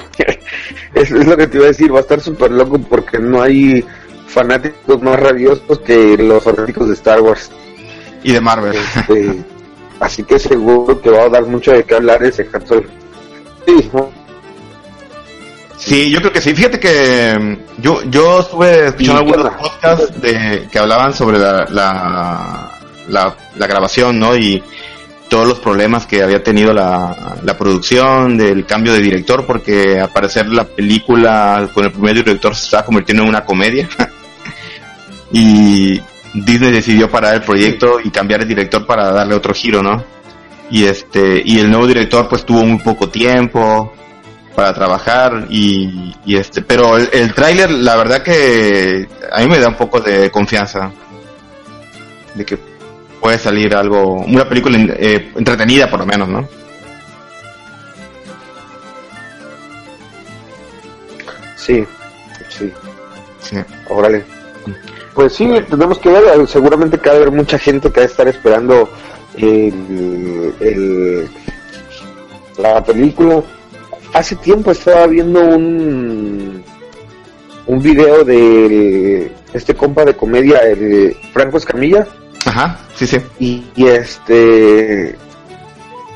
es, 0.94 1.10
es 1.10 1.26
lo 1.26 1.36
que 1.36 1.46
te 1.48 1.56
iba 1.56 1.64
a 1.66 1.68
decir, 1.68 1.92
va 1.92 1.98
a 1.98 2.02
estar 2.02 2.20
súper 2.20 2.50
loco 2.52 2.78
porque 2.78 3.18
no 3.18 3.42
hay 3.42 3.84
fanáticos 4.28 5.02
más 5.02 5.18
rabiosos 5.18 5.80
que 5.80 6.16
los 6.18 6.42
fanáticos 6.44 6.86
de 6.88 6.94
Star 6.94 7.20
Wars. 7.20 7.50
Y 8.22 8.32
de 8.32 8.40
Marvel. 8.40 8.74
Este, 8.76 9.38
así 10.00 10.22
que 10.22 10.38
seguro 10.38 11.00
que 11.00 11.10
va 11.10 11.24
a 11.24 11.28
dar 11.28 11.44
mucho 11.44 11.72
de 11.72 11.82
qué 11.84 11.96
hablar 11.96 12.22
ese 12.22 12.48
Solo. 12.66 12.84
Sí. 13.66 13.90
Sí, 15.76 16.10
yo 16.10 16.18
creo 16.20 16.32
que 16.32 16.40
sí. 16.40 16.54
Fíjate 16.54 16.78
que 16.80 17.36
mm, 17.38 17.80
yo 17.82 18.02
yo 18.10 18.40
estuve 18.40 18.86
escuchando 18.86 19.22
¿Y 19.22 19.26
qué 19.26 19.32
algunos 19.34 19.54
podcasts 19.56 20.20
de 20.20 20.68
que 20.70 20.78
hablaban 20.78 21.12
sobre 21.14 21.38
la, 21.38 21.64
la, 21.70 22.77
la, 23.08 23.34
la 23.56 23.66
grabación, 23.66 24.18
¿no? 24.18 24.36
Y 24.36 24.62
todos 25.28 25.46
los 25.46 25.58
problemas 25.58 26.06
que 26.06 26.22
había 26.22 26.42
tenido 26.42 26.72
la, 26.72 27.36
la 27.42 27.56
producción, 27.56 28.36
del 28.36 28.64
cambio 28.64 28.92
de 28.92 29.00
director, 29.00 29.46
porque 29.46 30.00
al 30.00 30.10
parecer 30.10 30.48
la 30.48 30.64
película 30.64 31.68
con 31.72 31.84
el 31.84 31.92
primer 31.92 32.14
director 32.14 32.54
se 32.54 32.64
estaba 32.64 32.84
convirtiendo 32.84 33.22
en 33.22 33.28
una 33.28 33.44
comedia. 33.44 33.88
y 35.32 36.00
Disney 36.34 36.72
decidió 36.72 37.10
parar 37.10 37.34
el 37.34 37.42
proyecto 37.42 38.00
y 38.02 38.10
cambiar 38.10 38.42
el 38.42 38.48
director 38.48 38.86
para 38.86 39.10
darle 39.10 39.34
otro 39.34 39.54
giro, 39.54 39.82
¿no? 39.82 40.02
Y 40.70 40.84
este, 40.84 41.42
y 41.44 41.58
el 41.58 41.70
nuevo 41.70 41.86
director 41.86 42.28
pues 42.28 42.44
tuvo 42.44 42.64
muy 42.64 42.78
poco 42.78 43.08
tiempo 43.08 43.92
para 44.54 44.74
trabajar 44.74 45.46
y, 45.48 46.14
y 46.26 46.36
este, 46.36 46.62
pero 46.62 46.96
el, 46.96 47.08
el 47.12 47.32
tráiler 47.32 47.70
la 47.70 47.96
verdad 47.96 48.22
que 48.22 49.08
a 49.32 49.40
mí 49.40 49.46
me 49.46 49.58
da 49.58 49.68
un 49.68 49.76
poco 49.76 50.00
de 50.00 50.30
confianza 50.30 50.90
de 52.34 52.44
que 52.44 52.58
puede 53.20 53.38
salir 53.38 53.74
algo, 53.74 54.14
una 54.14 54.48
película 54.48 54.78
eh, 54.98 55.32
entretenida 55.36 55.88
por 55.90 56.00
lo 56.00 56.06
menos, 56.06 56.28
¿no? 56.28 56.48
Sí, 61.56 61.84
sí, 62.48 62.72
Sí. 63.40 63.56
órale. 63.88 64.24
Pues 65.14 65.32
sí, 65.34 65.48
tenemos 65.68 65.98
que 65.98 66.10
ver, 66.10 66.46
seguramente 66.46 66.98
que 66.98 67.08
va 67.08 67.14
a 67.14 67.18
haber 67.18 67.30
mucha 67.32 67.58
gente 67.58 67.90
que 67.90 68.00
va 68.00 68.04
a 68.04 68.08
estar 68.08 68.28
esperando 68.28 68.88
el, 69.36 70.54
el- 70.60 71.28
la 72.58 72.82
película. 72.84 73.42
Hace 74.14 74.36
tiempo 74.36 74.70
estaba 74.70 75.06
viendo 75.06 75.40
un 75.40 76.64
un 77.66 77.82
video 77.82 78.24
de 78.24 79.30
este 79.52 79.74
compa 79.74 80.04
de 80.06 80.14
comedia, 80.16 80.58
el 80.60 81.14
Franco 81.34 81.58
Escamilla, 81.58 82.06
Ajá, 82.48 82.78
sí, 82.94 83.06
sí. 83.06 83.18
y, 83.38 83.64
este 83.86 85.16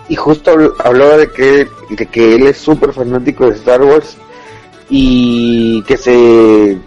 y 0.08 0.16
justo 0.16 0.52
habl- 0.54 0.74
hablaba 0.84 1.16
de 1.18 1.30
que 1.30 1.68
de 1.90 2.06
que 2.06 2.34
él 2.36 2.46
es 2.46 2.56
súper 2.58 2.92
fanático 2.92 3.46
de 3.48 3.56
Star 3.56 3.82
Wars 3.82 4.16
y 4.88 5.82
que 5.82 5.96
se 5.96 6.78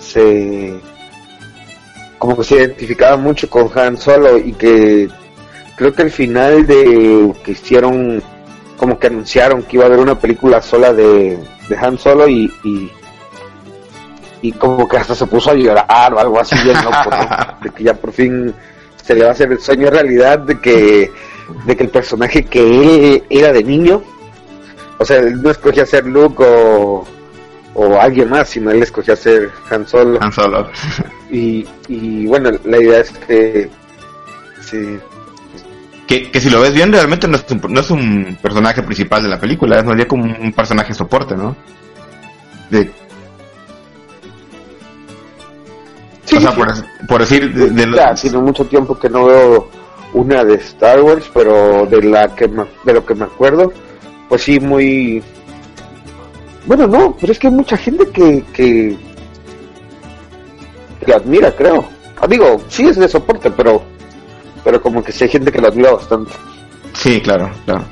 se 0.00 0.74
como 2.18 2.36
que 2.36 2.44
se 2.44 2.56
identificaba 2.56 3.16
mucho 3.16 3.48
con 3.48 3.70
Han 3.78 3.96
Solo 3.96 4.38
y 4.38 4.52
que 4.52 5.08
creo 5.76 5.92
que 5.92 6.02
el 6.02 6.10
final 6.10 6.66
de 6.66 7.32
que 7.44 7.52
hicieron 7.52 8.22
como 8.76 8.98
que 8.98 9.06
anunciaron 9.06 9.62
que 9.62 9.76
iba 9.76 9.84
a 9.84 9.86
haber 9.88 10.00
una 10.00 10.18
película 10.18 10.60
sola 10.62 10.92
de, 10.92 11.38
de 11.68 11.76
Han 11.76 11.98
Solo 11.98 12.28
y 12.28 12.50
y 14.44 14.52
como 14.52 14.86
que 14.86 14.98
hasta 14.98 15.14
se 15.14 15.26
puso 15.26 15.50
a 15.50 15.54
llorar 15.54 16.12
o 16.12 16.18
algo 16.18 16.38
así 16.38 16.54
bien 16.62 16.76
loco, 16.84 17.08
¿no? 17.10 17.58
de 17.62 17.70
que 17.70 17.82
ya 17.82 17.94
por 17.94 18.12
fin 18.12 18.54
se 19.02 19.14
le 19.14 19.22
va 19.22 19.30
a 19.30 19.32
hacer 19.32 19.50
el 19.50 19.58
sueño 19.58 19.88
realidad 19.88 20.38
de 20.40 20.60
que 20.60 21.10
de 21.64 21.76
que 21.76 21.82
el 21.82 21.88
personaje 21.88 22.44
que 22.44 22.60
él 22.60 23.24
era 23.30 23.54
de 23.54 23.64
niño 23.64 24.02
o 24.98 25.04
sea 25.04 25.16
él 25.16 25.40
no 25.42 25.50
escogía 25.50 25.86
ser 25.86 26.04
Luke 26.04 26.44
o, 26.44 27.06
o 27.72 27.98
alguien 27.98 28.28
más 28.28 28.50
sino 28.50 28.70
él 28.70 28.82
escogía 28.82 29.16
ser 29.16 29.50
Han 29.70 29.88
Solo 29.88 30.18
Han 30.20 30.32
Solo. 30.32 30.68
y, 31.30 31.66
y 31.88 32.26
bueno 32.26 32.50
la 32.64 32.78
idea 32.78 33.00
es 33.00 33.10
que 33.12 33.70
sí 34.60 34.98
Que, 36.06 36.30
que 36.30 36.38
si 36.38 36.50
lo 36.50 36.60
ves 36.60 36.74
bien, 36.74 36.92
realmente 36.92 37.26
no 37.26 37.36
es, 37.36 37.50
un, 37.50 37.62
no 37.70 37.80
es 37.80 37.90
un 37.90 38.36
personaje 38.42 38.82
principal 38.82 39.22
de 39.22 39.30
la 39.30 39.40
película, 39.40 39.78
es 39.78 39.84
más 39.86 39.96
bien 39.96 40.06
como 40.06 40.24
un 40.24 40.52
personaje 40.52 40.92
soporte, 40.92 41.34
¿no? 41.34 41.56
De, 42.68 42.90
Sí, 46.24 46.36
o 46.36 46.40
sea, 46.40 46.50
sí. 46.52 46.56
por, 46.56 47.06
por 47.06 47.20
decir, 47.20 47.52
de, 47.54 47.70
de 47.70 47.86
los- 47.86 47.98
Ya, 47.98 48.14
tiene 48.14 48.38
mucho 48.38 48.64
tiempo 48.64 48.98
que 48.98 49.08
no 49.10 49.26
veo 49.26 49.68
una 50.14 50.44
de 50.44 50.54
Star 50.54 51.00
Wars, 51.02 51.30
pero 51.34 51.86
de 51.86 52.02
la 52.02 52.34
que 52.34 52.48
me- 52.48 52.64
de 52.84 52.92
lo 52.94 53.04
que 53.04 53.14
me 53.14 53.24
acuerdo, 53.24 53.72
pues 54.28 54.42
sí 54.42 54.58
muy 54.60 55.22
bueno 56.66 56.86
no, 56.86 57.14
pero 57.20 57.32
es 57.32 57.38
que 57.38 57.48
hay 57.48 57.52
mucha 57.52 57.76
gente 57.76 58.08
que 58.10 58.42
que, 58.54 58.96
admira, 61.12 61.52
creo. 61.54 61.84
Digo, 62.28 62.62
sí 62.68 62.86
es 62.86 62.96
de 62.96 63.08
soporte, 63.08 63.50
pero 63.50 63.82
pero 64.64 64.80
como 64.80 65.04
que 65.04 65.12
sí 65.12 65.24
hay 65.24 65.30
gente 65.30 65.52
que 65.52 65.60
lo 65.60 65.68
admira 65.68 65.92
bastante. 65.92 66.32
Sí, 66.94 67.20
claro, 67.20 67.50
claro. 67.66 67.84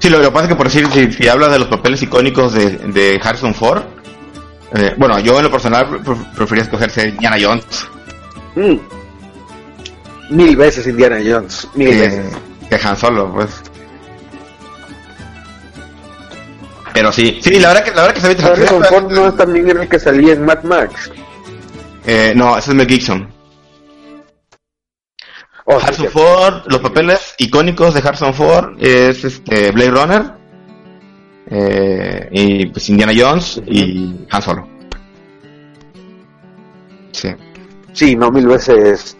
Sí, 0.00 0.08
lo, 0.08 0.18
lo 0.18 0.24
que 0.24 0.30
pasa 0.32 0.44
es 0.46 0.48
que 0.50 0.56
por 0.56 0.66
decir, 0.66 0.88
si, 0.88 1.12
si 1.12 1.28
hablas 1.28 1.52
de 1.52 1.60
los 1.60 1.68
papeles 1.68 2.02
icónicos 2.02 2.54
de, 2.54 2.70
de 2.78 3.20
Harrison 3.22 3.54
Ford, 3.54 3.82
eh, 4.74 4.94
bueno, 4.96 5.18
yo 5.18 5.36
en 5.38 5.44
lo 5.44 5.50
personal 5.50 5.86
pre- 5.88 6.14
prefería 6.36 6.64
escoger 6.64 6.90
ser 6.90 7.08
Indiana 7.08 7.36
Jones 7.40 7.88
Mm. 8.54 8.76
Mil 10.30 10.56
veces 10.56 10.86
Indiana 10.86 11.18
Jones, 11.24 11.68
mil 11.74 11.90
que, 11.90 11.96
veces. 11.98 12.36
que 12.68 12.88
Han 12.88 12.96
Solo, 12.96 13.32
pues. 13.32 13.62
Pero 16.92 17.12
sí, 17.12 17.38
sí, 17.42 17.60
la 17.60 17.68
verdad 17.68 17.84
que 17.84 17.90
la 17.92 18.02
verdad 18.02 18.14
que 18.14 18.20
se 18.20 18.34
ve 18.34 18.42
Harrison 18.44 18.84
Ford 18.84 19.12
no 19.12 19.28
es 19.28 19.36
también 19.36 19.70
el 19.70 19.88
que 19.88 19.98
salía 19.98 20.32
en 20.32 20.44
Mad 20.44 20.62
Max. 20.64 21.10
Eh, 22.04 22.32
no, 22.34 22.58
ese 22.58 22.70
es 22.70 22.76
Mel 22.76 22.88
Gibson. 22.88 23.32
Oh, 25.64 25.78
sí, 25.78 25.86
Harrison 25.86 26.06
sí. 26.06 26.12
Ford, 26.12 26.54
los 26.66 26.80
papeles 26.80 27.34
icónicos 27.38 27.94
de 27.94 28.00
Harrison 28.00 28.34
Ford 28.34 28.74
es 28.80 29.22
este 29.24 29.70
Blade 29.70 29.90
Runner 29.90 30.22
eh, 31.50 32.28
y 32.32 32.66
pues 32.66 32.88
Indiana 32.90 33.12
Jones 33.16 33.60
y 33.66 34.14
Han 34.30 34.42
Solo. 34.42 34.68
Sí. 37.12 37.28
Sí, 37.92 38.16
no, 38.16 38.30
mil 38.30 38.46
veces. 38.46 39.16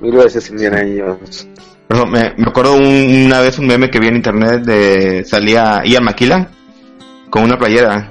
Mil 0.00 0.12
veces 0.16 0.50
Indiana 0.50 0.78
Jones. 0.80 1.48
Ejemplo, 1.88 2.06
me, 2.10 2.34
me 2.36 2.48
acuerdo 2.48 2.74
un- 2.76 3.24
una 3.26 3.40
vez 3.40 3.58
un 3.58 3.66
meme 3.66 3.90
que 3.90 3.98
vi 4.00 4.08
en 4.08 4.16
internet 4.16 4.62
de 4.62 5.24
salía 5.24 5.82
Ian 5.84 6.04
McKellen 6.04 6.48
con 7.30 7.42
una 7.44 7.58
playera 7.58 8.10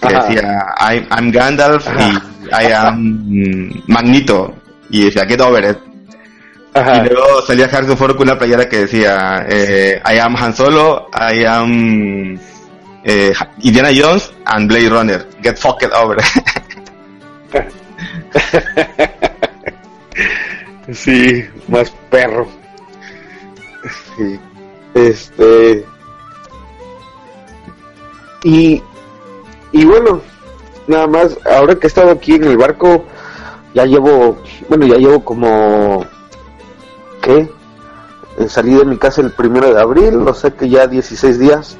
que 0.00 0.14
Ajá. 0.14 0.26
decía 0.26 0.64
I'm, 0.80 1.06
I'm 1.10 1.30
Gandalf 1.30 1.86
y 1.98 2.50
I 2.50 2.72
am 2.72 3.82
Magneto 3.86 4.54
y 4.90 5.04
decía 5.04 5.24
Get 5.26 5.40
over 5.40 5.70
it. 5.70 5.78
Ajá. 6.74 7.04
Y 7.04 7.08
luego 7.08 7.42
salía 7.42 7.66
Harrison 7.66 7.96
Ford 7.96 8.16
con 8.16 8.28
una 8.28 8.38
playera 8.38 8.68
que 8.68 8.78
decía 8.80 9.44
eh, 9.48 10.00
I 10.04 10.18
am 10.18 10.36
Han 10.36 10.54
Solo, 10.54 11.08
I 11.12 11.44
am 11.44 12.40
eh, 13.04 13.32
Indiana 13.60 13.90
Jones 13.94 14.32
and 14.46 14.68
Blade 14.68 14.88
Runner. 14.88 15.26
Get 15.42 15.58
fucked 15.58 15.92
over. 15.92 16.18
Sí, 20.92 21.44
más 21.68 21.90
perro. 22.10 22.46
Sí. 24.16 24.38
Este. 24.94 25.84
Y. 28.44 28.82
Y 29.72 29.84
bueno, 29.86 30.20
nada 30.86 31.06
más, 31.06 31.38
ahora 31.50 31.74
que 31.76 31.86
he 31.86 31.88
estado 31.88 32.10
aquí 32.10 32.34
en 32.34 32.44
el 32.44 32.56
barco, 32.56 33.04
ya 33.74 33.86
llevo. 33.86 34.38
Bueno, 34.68 34.86
ya 34.86 34.96
llevo 34.96 35.24
como. 35.24 36.04
¿Qué? 37.22 37.48
Eh, 38.38 38.48
Salí 38.48 38.74
de 38.74 38.84
mi 38.84 38.98
casa 38.98 39.22
el 39.22 39.30
primero 39.30 39.72
de 39.72 39.80
abril, 39.80 40.16
lo 40.24 40.34
sé 40.34 40.52
que 40.52 40.68
ya 40.68 40.86
16 40.86 41.38
días. 41.38 41.76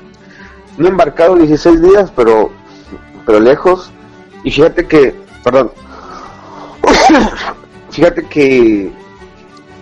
No 0.78 0.86
he 0.86 0.90
embarcado 0.90 1.36
16 1.36 1.82
días, 1.82 2.12
pero. 2.16 2.50
Pero 3.26 3.40
lejos. 3.40 3.90
Y 4.44 4.50
fíjate 4.50 4.86
que. 4.86 5.14
Perdón. 5.44 5.72
fíjate 7.90 8.24
que, 8.24 8.90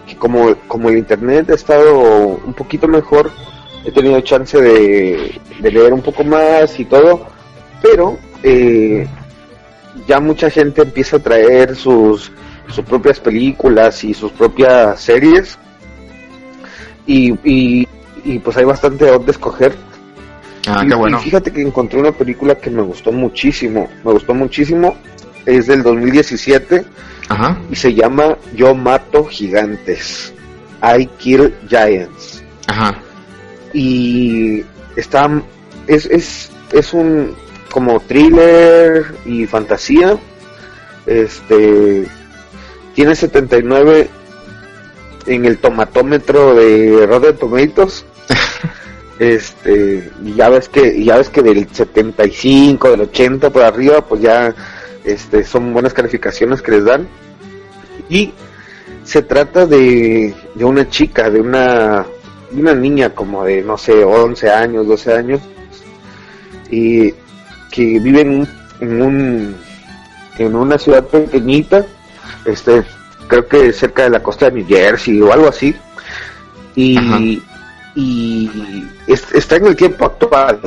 que 0.07 0.17
como, 0.17 0.55
como 0.67 0.89
el 0.89 0.99
internet 0.99 1.51
ha 1.51 1.55
estado 1.55 1.99
un 1.99 2.55
poquito 2.55 2.89
mejor, 2.89 3.31
he 3.85 3.93
tenido 3.93 4.21
chance 4.21 4.61
de, 4.61 5.41
de 5.61 5.71
leer 5.71 5.93
un 5.93 6.03
poco 6.03 6.25
más 6.25 6.79
y 6.79 6.85
todo, 6.85 7.27
pero 7.83 8.19
eh, 8.43 9.07
ya 10.07 10.21
mucha 10.21 10.51
gente 10.51 10.83
empieza 10.83 11.17
a 11.17 11.21
traer 11.21 11.77
sus, 11.77 12.33
sus 12.71 12.85
propias 12.85 13.21
películas 13.21 14.03
y 14.05 14.15
sus 14.15 14.33
propias 14.33 15.01
series 15.01 15.59
y, 17.07 17.33
y, 17.45 17.89
y 18.25 18.39
pues 18.39 18.57
hay 18.57 18.65
bastante 18.65 19.09
a 19.09 19.13
dónde 19.13 19.33
escoger. 19.33 19.75
ah, 20.69 20.83
Y- 20.85 20.89
qué 20.89 20.95
bueno. 20.95 21.19
y 21.19 21.25
fíjate 21.25 21.53
que 21.53 21.63
encontré 21.63 21.99
una 22.01 22.13
película 22.13 22.55
que 22.57 22.71
me 22.71 22.83
gustó 22.83 23.13
muchísimo, 23.13 23.89
me 24.05 24.13
gustó 24.13 24.35
muchísimo, 24.35 24.97
es 25.47 25.67
del 25.67 25.83
2017 25.83 26.85
Ajá. 27.29 27.59
y 27.71 27.77
se 27.77 27.95
llama 27.95 28.37
Yo 28.55 28.75
mato 28.75 29.25
gigantes. 29.25 30.33
I 30.83 31.07
kill 31.19 31.55
giants. 31.69 32.43
Ajá. 32.67 32.97
Y 33.73 34.63
está 34.97 35.29
es 35.87 36.07
es 36.07 36.51
es 36.73 36.93
un 36.95 37.35
como 37.71 38.01
thriller 38.01 39.15
y 39.27 39.47
fantasía. 39.47 40.17
Este 41.07 42.07
tiene 43.01 43.15
79 43.17 44.11
en 45.27 45.47
el 45.47 45.57
tomatómetro 45.57 46.55
de 46.55 47.07
Rotten 47.07 47.35
Tomatoes. 47.39 48.05
este, 49.19 50.11
y 50.23 50.35
ya 50.35 50.51
ves 50.51 50.69
que 50.69 51.03
ya 51.03 51.17
ves 51.17 51.31
que 51.31 51.41
del 51.41 51.67
75, 51.73 52.91
del 52.91 53.01
80 53.01 53.49
por 53.49 53.63
arriba, 53.63 54.03
pues 54.07 54.21
ya 54.21 54.55
este 55.03 55.45
son 55.45 55.73
buenas 55.73 55.95
calificaciones 55.95 56.61
que 56.61 56.73
les 56.73 56.85
dan. 56.85 57.09
Y 58.11 58.35
se 59.03 59.23
trata 59.23 59.65
de, 59.65 60.35
de 60.55 60.65
una 60.67 60.87
chica, 60.91 61.31
de 61.31 61.41
una, 61.41 62.05
de 62.51 62.61
una 62.61 62.75
niña 62.75 63.15
como 63.15 63.45
de, 63.47 63.63
no 63.63 63.79
sé, 63.79 64.05
11 64.05 64.51
años, 64.51 64.87
12 64.87 65.15
años, 65.15 65.41
y 66.71 67.13
que 67.71 67.99
vive 67.99 68.21
en, 68.21 68.41
un- 68.41 68.49
en, 68.83 69.01
un, 69.03 69.57
en 70.37 70.55
una 70.55 70.77
ciudad 70.77 71.07
pequeñita, 71.07 71.87
este, 72.45 72.83
creo 73.29 73.47
que 73.47 73.73
cerca 73.73 74.05
de 74.05 74.11
la 74.11 74.23
costa 74.23 74.47
de 74.47 74.53
New 74.53 74.67
Jersey 74.67 75.21
o 75.21 75.33
algo 75.33 75.49
así, 75.49 75.75
y, 76.75 76.97
Ajá. 76.97 77.19
y 77.95 78.51
es- 79.07 79.33
está 79.33 79.57
en 79.57 79.67
el 79.67 79.77
tiempo 79.77 80.05
actual. 80.07 80.61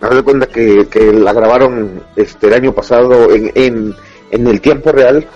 Haz 0.00 0.10
de 0.14 0.22
cuenta 0.22 0.46
que, 0.46 0.86
que 0.88 1.12
la 1.12 1.32
grabaron 1.32 2.02
este 2.16 2.46
el 2.48 2.54
año 2.54 2.72
pasado 2.72 3.30
en, 3.32 3.52
en, 3.54 3.94
en 4.30 4.46
el 4.46 4.60
tiempo 4.60 4.92
real 4.92 5.26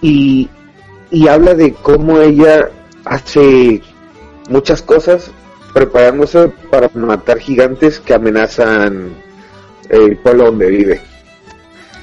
y, 0.00 0.48
y 1.10 1.28
habla 1.28 1.54
de 1.54 1.72
cómo 1.74 2.18
ella 2.20 2.68
hace 3.04 3.80
muchas 4.48 4.82
cosas 4.82 5.30
preparándose 5.72 6.48
para 6.70 6.90
matar 6.94 7.38
gigantes 7.38 8.00
que 8.00 8.12
amenazan 8.14 9.14
el 9.88 10.16
pueblo 10.18 10.46
donde 10.46 10.66
vive. 10.68 11.00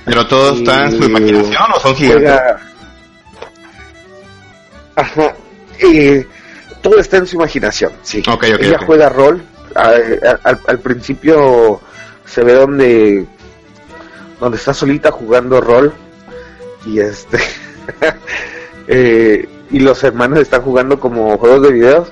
Pero 0.05 0.25
todo 0.25 0.55
está 0.55 0.85
en 0.85 0.91
su 0.97 1.03
Y 1.03 1.05
imaginación 1.07 1.63
o 1.75 1.79
son 1.81 1.95
gigantes. 1.95 2.29
Juega- 2.29 2.59
Ajá. 4.99 5.35
eh, 5.79 6.25
todo 6.81 6.99
está 6.99 7.17
en 7.17 7.27
su 7.27 7.35
imaginación, 7.35 7.91
sí. 8.03 8.23
Ella 8.41 8.79
juega 8.85 9.09
rol. 9.09 9.41
al, 9.75 10.59
al 10.67 10.79
principio 10.79 11.79
se 12.25 12.43
ve 12.43 12.53
donde 12.53 13.25
donde 14.39 14.57
está 14.57 14.73
solita 14.73 15.11
jugando 15.11 15.61
rol 15.61 15.93
y 16.85 16.99
este 16.99 17.37
eh, 18.87 19.47
y 19.69 19.79
los 19.79 20.03
hermanos 20.03 20.39
están 20.39 20.61
jugando 20.61 20.99
como 20.99 21.37
juegos 21.37 21.63
de 21.63 21.71
videos 21.73 22.07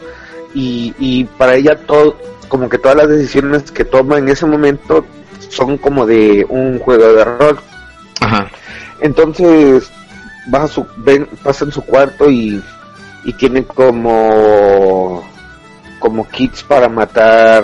y, 0.54 0.94
y 1.00 1.24
para 1.24 1.56
ella 1.56 1.76
todo 1.86 2.18
como 2.48 2.70
que 2.70 2.78
todas 2.78 2.98
las 2.98 3.10
decisiones 3.10 3.72
que 3.72 3.86
toma 3.86 4.18
en 4.18 4.30
ese 4.30 4.46
momento 4.46 5.06
son 5.50 5.78
como 5.78 6.06
de 6.06 6.46
un 6.50 6.80
juego 6.80 7.14
de 7.14 7.24
rol 7.24 7.60
Ajá. 8.22 8.50
entonces 9.02 9.90
va 10.54 10.64
a 10.64 10.68
su, 10.68 10.86
ven, 10.98 11.28
pasa 11.44 11.66
en 11.66 11.72
su 11.72 11.82
cuarto 11.82 12.30
y, 12.30 12.62
y 13.28 13.34
tiene 13.34 13.64
como 13.66 15.22
como 16.00 16.28
kits 16.30 16.64
para 16.64 16.88
matar 16.88 17.64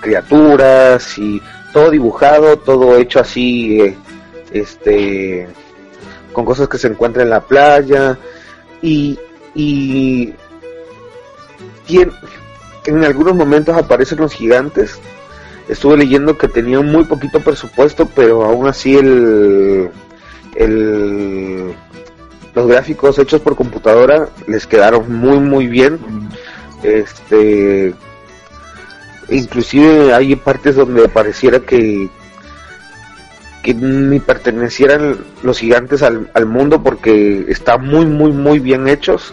criaturas 0.00 1.16
y 1.18 1.40
todo 1.72 1.90
dibujado, 1.90 2.56
todo 2.58 2.96
hecho 2.96 3.20
así, 3.20 3.94
este, 4.52 5.46
con 6.32 6.44
cosas 6.44 6.68
que 6.68 6.78
se 6.78 6.88
encuentran 6.88 7.26
en 7.26 7.30
la 7.30 7.40
playa 7.40 8.18
y 8.82 9.18
y 9.54 10.32
tien- 11.86 12.12
en 12.86 13.04
algunos 13.04 13.34
momentos 13.36 13.76
aparecen 13.76 14.18
los 14.18 14.32
gigantes. 14.32 14.98
Estuve 15.68 15.98
leyendo 15.98 16.36
que 16.36 16.48
tenían 16.48 16.86
muy 16.90 17.04
poquito 17.04 17.38
presupuesto, 17.40 18.08
pero 18.16 18.44
aún 18.44 18.66
así 18.66 18.96
el, 18.96 19.90
el 20.56 21.72
los 22.54 22.66
gráficos 22.66 23.18
hechos 23.18 23.40
por 23.40 23.56
computadora 23.56 24.28
les 24.46 24.66
quedaron 24.66 25.12
muy 25.12 25.38
muy 25.38 25.66
bien. 25.66 25.98
Este 26.82 27.94
inclusive 29.28 30.12
hay 30.12 30.36
partes 30.36 30.76
donde 30.76 31.08
pareciera 31.08 31.60
que 31.60 32.08
que 33.62 33.74
ni 33.74 34.18
pertenecieran 34.18 35.18
los 35.42 35.58
gigantes 35.58 36.02
al, 36.02 36.30
al 36.34 36.46
mundo 36.46 36.82
porque 36.82 37.46
están 37.48 37.86
muy 37.86 38.06
muy 38.06 38.32
muy 38.32 38.58
bien 38.58 38.88
hechos 38.88 39.32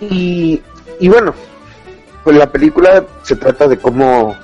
y, 0.00 0.62
y 1.00 1.08
bueno 1.08 1.34
pues 2.22 2.36
la 2.36 2.50
película 2.50 3.04
se 3.22 3.36
trata 3.36 3.66
de 3.66 3.76
cómo 3.76 4.36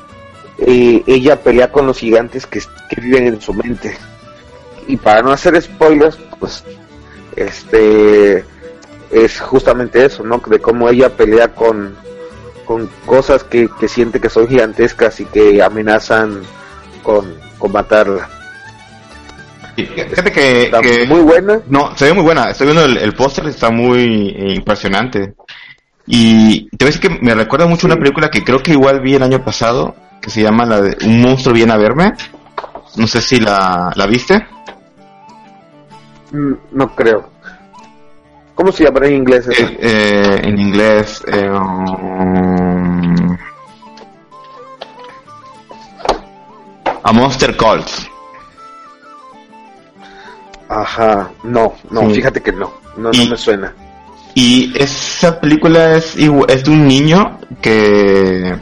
eh, 0.59 1.03
ella 1.07 1.40
pelea 1.40 1.70
con 1.70 1.87
los 1.87 1.98
gigantes 1.98 2.46
que, 2.46 2.61
que 2.90 3.01
viven 3.01 3.29
en 3.29 3.40
su 3.40 3.55
mente 3.55 3.96
y 4.88 4.96
para 4.96 5.22
no 5.22 5.31
hacer 5.31 5.61
spoilers 5.62 6.18
pues 6.38 6.64
este 7.44 8.44
es 9.11 9.40
justamente 9.40 10.05
eso 10.05 10.22
no 10.24 10.40
de 10.46 10.59
cómo 10.61 10.88
ella 10.88 11.09
pelea 11.16 11.48
con 11.48 11.96
con 12.64 12.88
cosas 13.07 13.42
que, 13.42 13.68
que 13.81 13.88
siente 13.88 14.20
que 14.20 14.29
son 14.31 14.46
gigantescas 14.46 15.18
y 15.20 15.24
que 15.24 15.61
amenazan 15.62 16.40
con, 17.03 17.35
con 17.59 17.72
matarla 17.72 18.29
Fíjate 19.76 20.31
que, 20.33 20.62
está 20.64 20.81
que- 20.81 21.07
muy 21.07 21.20
buena 21.20 21.61
no, 21.68 21.96
se 21.96 22.07
ve 22.07 22.12
muy 22.12 22.22
buena. 22.24 22.50
Estoy 22.50 22.66
viendo 22.66 22.85
el, 22.85 22.98
el 22.98 23.14
póster, 23.14 23.46
está 23.46 23.70
muy 23.70 24.29
eh, 24.37 24.55
impresionante. 24.55 25.35
Y 26.07 26.68
te 26.76 26.85
voy 26.85 26.92
a 26.92 26.92
decir 26.96 27.00
que 27.00 27.18
me 27.22 27.35
recuerda 27.35 27.66
mucho 27.66 27.83
Sí. 27.83 27.87
una 27.87 27.96
película 27.96 28.29
que 28.31 28.44
creo 28.44 28.62
que 28.62 28.72
igual 28.72 29.00
vi 29.00 29.14
el 29.14 29.22
año 29.22 29.42
pasado, 29.42 29.94
que 30.20 30.29
se 30.29 30.42
llama 30.42 30.66
la 30.66 30.83
de 30.83 30.96
Un 31.07 31.22
monstruo 31.22 31.55
viene 31.55 31.72
a 31.72 31.76
verme. 31.79 32.12
No 32.96 33.07
sé 33.07 33.20
si 33.22 33.38
la, 33.40 33.90
la 33.94 34.07
viste. 34.07 34.44
Mm, 36.33 36.53
no 36.73 36.95
creo 36.95 37.29
¿cómo 38.55 38.71
se 38.73 38.85
llamará 38.85 39.07
en 39.09 39.14
inglés 39.16 39.47
eso? 39.49 39.62
Eh, 39.62 39.79
eh, 39.81 40.40
en 40.45 40.59
inglés. 40.59 41.23
eh, 41.33 41.49
um, 41.51 43.37
a 47.03 47.12
Monster 47.12 47.57
Calls. 47.57 48.07
ajá 50.69 51.31
no 51.43 51.75
no 51.90 52.01
Sí. 52.09 52.14
fíjate 52.16 52.40
que 52.43 52.53
no 52.53 52.73
no, 52.97 53.11
no 53.12 53.27
me 53.27 53.37
suena 53.37 53.73
Y 54.35 54.73
esa 54.79 55.40
película 55.40 55.97
es, 55.97 56.14
es 56.16 56.64
de 56.64 56.71
un 56.71 56.87
niño 56.87 57.38
que 57.61 58.57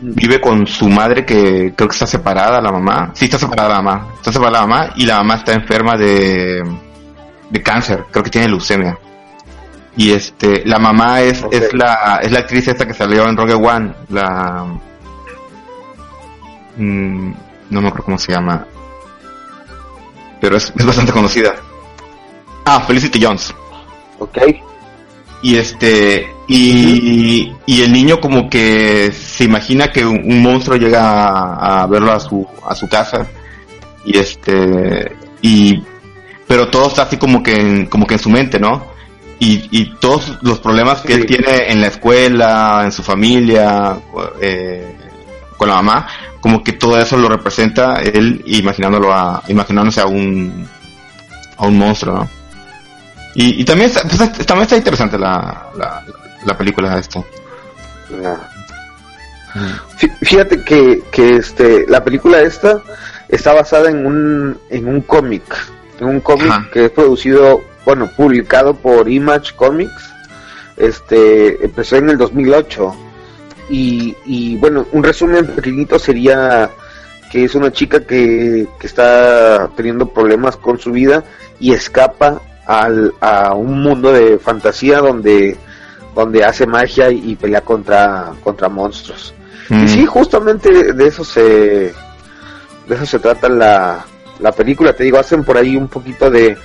vive 0.00 0.40
con 0.40 0.66
su 0.66 0.88
madre 0.88 1.24
que 1.26 1.74
creo 1.76 1.88
que 1.88 1.92
está 1.94 2.06
separada 2.06 2.60
la 2.62 2.72
mamá. 2.72 3.10
Sí, 3.14 3.26
está 3.26 3.38
separada 3.38 3.68
la 3.68 3.82
mamá. 3.82 4.06
Está 4.14 4.32
separada 4.32 4.60
la 4.62 4.66
mamá 4.66 4.92
y 4.96 5.04
la 5.04 5.16
mamá 5.18 5.34
está 5.36 5.52
enferma 5.52 5.96
de, 5.96 6.62
de 7.50 7.62
cáncer. 7.62 8.04
Creo 8.10 8.24
que 8.24 8.30
tiene 8.30 8.48
leucemia. 8.48 8.98
Y 9.96 10.12
este, 10.12 10.64
la 10.66 10.78
mamá 10.78 11.22
es, 11.22 11.44
es 11.50 11.72
la, 11.72 12.20
es 12.22 12.30
la 12.30 12.40
actriz 12.40 12.68
esta 12.68 12.86
que 12.86 12.92
salió 12.92 13.26
en 13.26 13.36
Rogue 13.36 13.54
One. 13.54 13.94
La, 14.10 14.66
mm, 16.76 17.32
no 17.70 17.80
me 17.80 17.88
acuerdo 17.88 18.04
cómo 18.04 18.18
se 18.18 18.32
llama. 18.32 18.66
Pero 20.40 20.56
es, 20.56 20.72
es 20.76 20.84
bastante 20.84 21.12
conocida. 21.12 21.54
Ah, 22.66 22.80
Felicity 22.80 23.22
Jones. 23.22 23.54
ok 24.18 24.38
Y 25.42 25.56
este, 25.56 26.28
y, 26.48 27.52
y 27.64 27.82
el 27.82 27.92
niño 27.92 28.20
como 28.20 28.50
que 28.50 29.10
se 29.12 29.44
imagina 29.44 29.90
que 29.90 30.04
un, 30.04 30.20
un 30.30 30.42
monstruo 30.42 30.76
llega 30.76 31.28
a, 31.28 31.82
a 31.82 31.86
verlo 31.86 32.12
a 32.12 32.20
su, 32.20 32.46
a 32.68 32.74
su 32.74 32.86
casa. 32.88 33.26
Y 34.04 34.18
este, 34.18 35.16
y, 35.42 35.82
pero 36.46 36.68
todo 36.68 36.88
está 36.88 37.02
así 37.02 37.16
como 37.16 37.42
que 37.42 37.54
en, 37.60 37.86
como 37.86 38.06
que 38.06 38.14
en 38.14 38.20
su 38.20 38.30
mente, 38.30 38.58
¿no? 38.58 38.94
Y, 39.38 39.68
y 39.70 39.94
todos 39.96 40.38
los 40.42 40.60
problemas 40.60 41.02
que 41.02 41.14
Sí. 41.14 41.20
él 41.20 41.26
tiene 41.26 41.70
en 41.70 41.80
la 41.80 41.88
escuela, 41.88 42.82
en 42.84 42.92
su 42.92 43.02
familia, 43.02 43.98
eh, 44.40 44.96
con 45.58 45.68
la 45.68 45.74
mamá, 45.76 46.06
como 46.40 46.62
que 46.62 46.72
todo 46.74 46.98
eso 46.98 47.16
lo 47.16 47.28
representa 47.28 48.00
él 48.00 48.42
imaginándolo 48.46 49.12
a, 49.12 49.42
imaginándose 49.48 50.00
a 50.00 50.06
un, 50.06 50.66
a 51.58 51.66
un 51.66 51.76
monstruo, 51.78 52.14
¿no? 52.16 52.30
Y, 53.34 53.60
y 53.60 53.64
también, 53.64 53.90
está, 53.90 54.02
pues, 54.02 54.18
está- 54.20 54.44
también 54.44 54.62
está 54.62 54.76
interesante 54.76 55.18
la, 55.18 55.66
la, 55.76 56.02
la 56.44 56.56
película 56.56 56.96
esta. 56.98 57.20
Fí- 59.98 60.12
Fíjate 60.22 60.62
que, 60.64 61.02
que 61.10 61.36
este 61.36 61.86
la 61.88 62.04
película 62.04 62.40
esta 62.40 62.80
está 63.28 63.52
basada 63.54 63.90
en 63.90 64.06
un 64.06 64.58
en 64.70 64.88
un 64.88 65.00
cómic, 65.02 65.42
un 66.00 66.20
cómic 66.20 66.48
Ajá. 66.50 66.68
que 66.72 66.86
es 66.86 66.90
producido, 66.90 67.62
bueno, 67.84 68.08
publicado 68.16 68.74
por 68.74 69.08
Image 69.08 69.54
Comics. 69.56 70.12
Este 70.76 71.64
empezó 71.64 71.96
en 71.96 72.10
el 72.10 72.18
2008 72.18 72.94
y, 73.70 74.14
y 74.26 74.56
bueno, 74.58 74.86
un 74.92 75.02
resumen 75.02 75.46
pequeñito 75.46 75.98
sería 75.98 76.70
que 77.32 77.44
es 77.44 77.54
una 77.54 77.72
chica 77.72 78.00
que, 78.00 78.66
que 78.78 78.86
está 78.86 79.68
teniendo 79.76 80.08
problemas 80.08 80.56
con 80.56 80.78
su 80.78 80.92
vida 80.92 81.24
y 81.58 81.72
escapa 81.72 82.40
al, 82.66 83.14
a 83.20 83.54
un 83.54 83.82
mundo 83.82 84.12
de 84.12 84.38
fantasía 84.38 84.98
donde 85.00 85.56
donde 86.14 86.44
hace 86.44 86.66
magia 86.66 87.10
y, 87.10 87.32
y 87.32 87.36
pelea 87.36 87.60
contra 87.62 88.32
contra 88.42 88.68
monstruos. 88.68 89.32
Y 89.68 89.74
Mm. 89.74 89.88
sí, 89.88 90.06
justamente 90.06 90.92
de 90.92 91.06
eso 91.08 91.24
se 91.24 91.40
de 91.42 92.94
eso 92.94 93.04
se 93.06 93.18
trata 93.18 93.48
la, 93.48 94.04
la 94.40 94.52
película. 94.52 94.92
Te 94.92 95.04
digo, 95.04 95.18
hacen 95.18 95.44
por 95.44 95.56
ahí 95.56 95.76
un 95.76 95.88
poquito 95.88 96.30
de, 96.30 96.56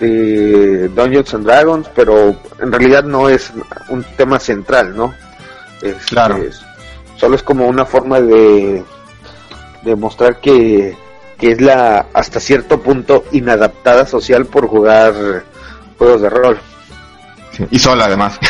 de 0.00 0.88
Dungeons 0.88 1.34
and 1.34 1.46
Dragons, 1.46 1.88
pero 1.94 2.36
en 2.60 2.72
realidad 2.72 3.04
no 3.04 3.28
es 3.28 3.52
un 3.88 4.04
tema 4.16 4.38
central, 4.40 4.96
¿no? 4.96 5.14
Es- 5.82 6.06
Claro. 6.06 6.36
es- 6.38 6.62
solo 7.16 7.36
es 7.36 7.42
como 7.42 7.66
una 7.66 7.84
forma 7.86 8.20
de, 8.20 8.82
de 9.82 9.96
mostrar 9.96 10.40
que, 10.40 10.96
que 11.38 11.52
es 11.52 11.60
la 11.60 12.06
hasta 12.12 12.40
cierto 12.40 12.80
punto 12.80 13.24
inadaptada 13.32 14.06
social 14.06 14.46
por 14.46 14.66
jugar 14.68 15.44
juegos 15.98 16.22
de 16.22 16.30
rol. 16.30 16.58
Sí, 17.52 17.66
Y 17.70 17.78
sola 17.78 18.06
además. 18.06 18.38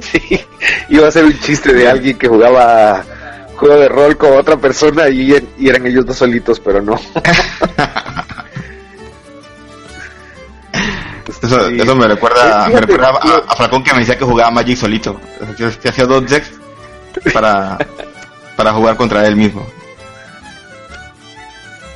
sí, 0.00 0.40
iba 0.88 1.08
a 1.08 1.10
ser 1.10 1.24
un 1.24 1.38
chiste 1.40 1.72
de 1.72 1.88
alguien 1.88 2.18
que 2.18 2.28
jugaba 2.28 3.04
juego 3.56 3.76
de 3.76 3.88
rol 3.88 4.16
con 4.16 4.32
otra 4.36 4.56
persona 4.56 5.08
y, 5.08 5.32
y 5.58 5.68
eran 5.68 5.86
ellos 5.86 6.06
dos 6.06 6.16
solitos, 6.16 6.60
pero 6.60 6.80
no. 6.82 6.94
Eso, 11.42 11.68
Sí. 11.68 11.76
eso 11.80 11.94
me 11.96 12.06
recuerda, 12.08 12.44
Eh, 12.44 12.58
me 12.58 12.64
fíjate, 12.76 12.86
recuerda 12.92 13.08
a, 13.20 13.26
lo- 13.26 13.50
a 13.50 13.56
Falcón 13.56 13.82
que 13.84 13.92
me 13.92 14.00
decía 14.00 14.16
que 14.18 14.24
jugaba 14.24 14.50
Magic 14.50 14.76
solito. 14.76 15.20
Que, 15.56 15.70
que 15.70 15.88
hacía 15.88 16.06
dos 16.06 16.28
decks 16.28 16.50
para, 17.32 17.78
para 18.56 18.72
jugar 18.72 18.96
contra 18.96 19.26
él 19.26 19.36
mismo. 19.36 19.66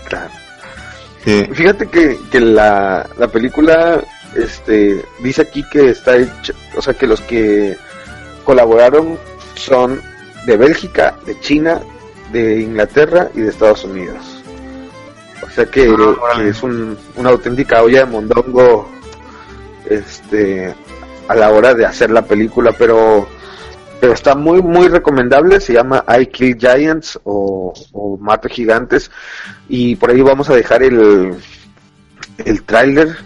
Claro. 0.09 0.31
Sí. 1.25 1.46
Fíjate 1.53 1.87
que, 1.88 2.18
que 2.31 2.40
la, 2.40 3.09
la 3.18 3.29
película 3.29 4.01
este 4.37 5.05
dice 5.20 5.42
aquí 5.42 5.64
que 5.70 5.90
está 5.90 6.16
hecha, 6.16 6.53
o 6.77 6.83
sea 6.83 6.94
que 6.94 7.07
los 7.07 7.20
que 7.23 7.77
colaboraron 8.44 9.18
son 9.55 10.01
de 10.51 10.57
Bélgica, 10.57 11.17
de 11.25 11.39
China, 11.39 11.81
de 12.33 12.61
Inglaterra 12.61 13.29
y 13.35 13.41
de 13.41 13.51
Estados 13.51 13.85
Unidos. 13.85 14.43
O 15.47 15.49
sea 15.49 15.65
que, 15.67 15.89
Ah, 15.89 16.39
que 16.39 16.49
es 16.49 16.63
un, 16.65 16.99
una 17.17 17.31
auténtica 17.31 17.83
olla 17.83 18.01
de 18.01 18.07
mondongo 18.07 18.89
este 19.89 20.75
a 21.29 21.35
la 21.37 21.51
hora 21.51 21.75
de 21.75 21.87
hacer 21.87 22.11
la 22.11 22.23
película, 22.23 22.73
pero 22.73 23.29
pero 24.01 24.13
está 24.13 24.35
muy 24.35 24.61
muy 24.61 24.89
recomendable, 24.89 25.61
se 25.61 25.75
llama 25.75 26.05
I 26.09 26.27
Kill 26.27 26.57
Giants 26.59 27.21
o, 27.23 27.73
o 27.93 28.17
Mato 28.17 28.49
Gigantes 28.49 29.11
y 29.69 29.95
por 29.95 30.11
ahí 30.11 30.21
vamos 30.21 30.51
a 30.51 30.55
dejar 30.57 30.83
el 30.83 31.35
el 32.45 32.63
tráiler 32.65 33.17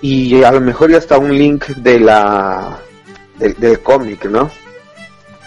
y 0.00 0.42
a 0.44 0.52
lo 0.52 0.60
mejor 0.60 0.90
ya 0.90 0.98
está 0.98 1.18
un 1.18 1.36
link 1.36 1.66
de 1.66 1.98
la 1.98 2.78
del, 3.38 3.54
del 3.54 3.80
cómic, 3.80 4.26
¿no? 4.26 4.50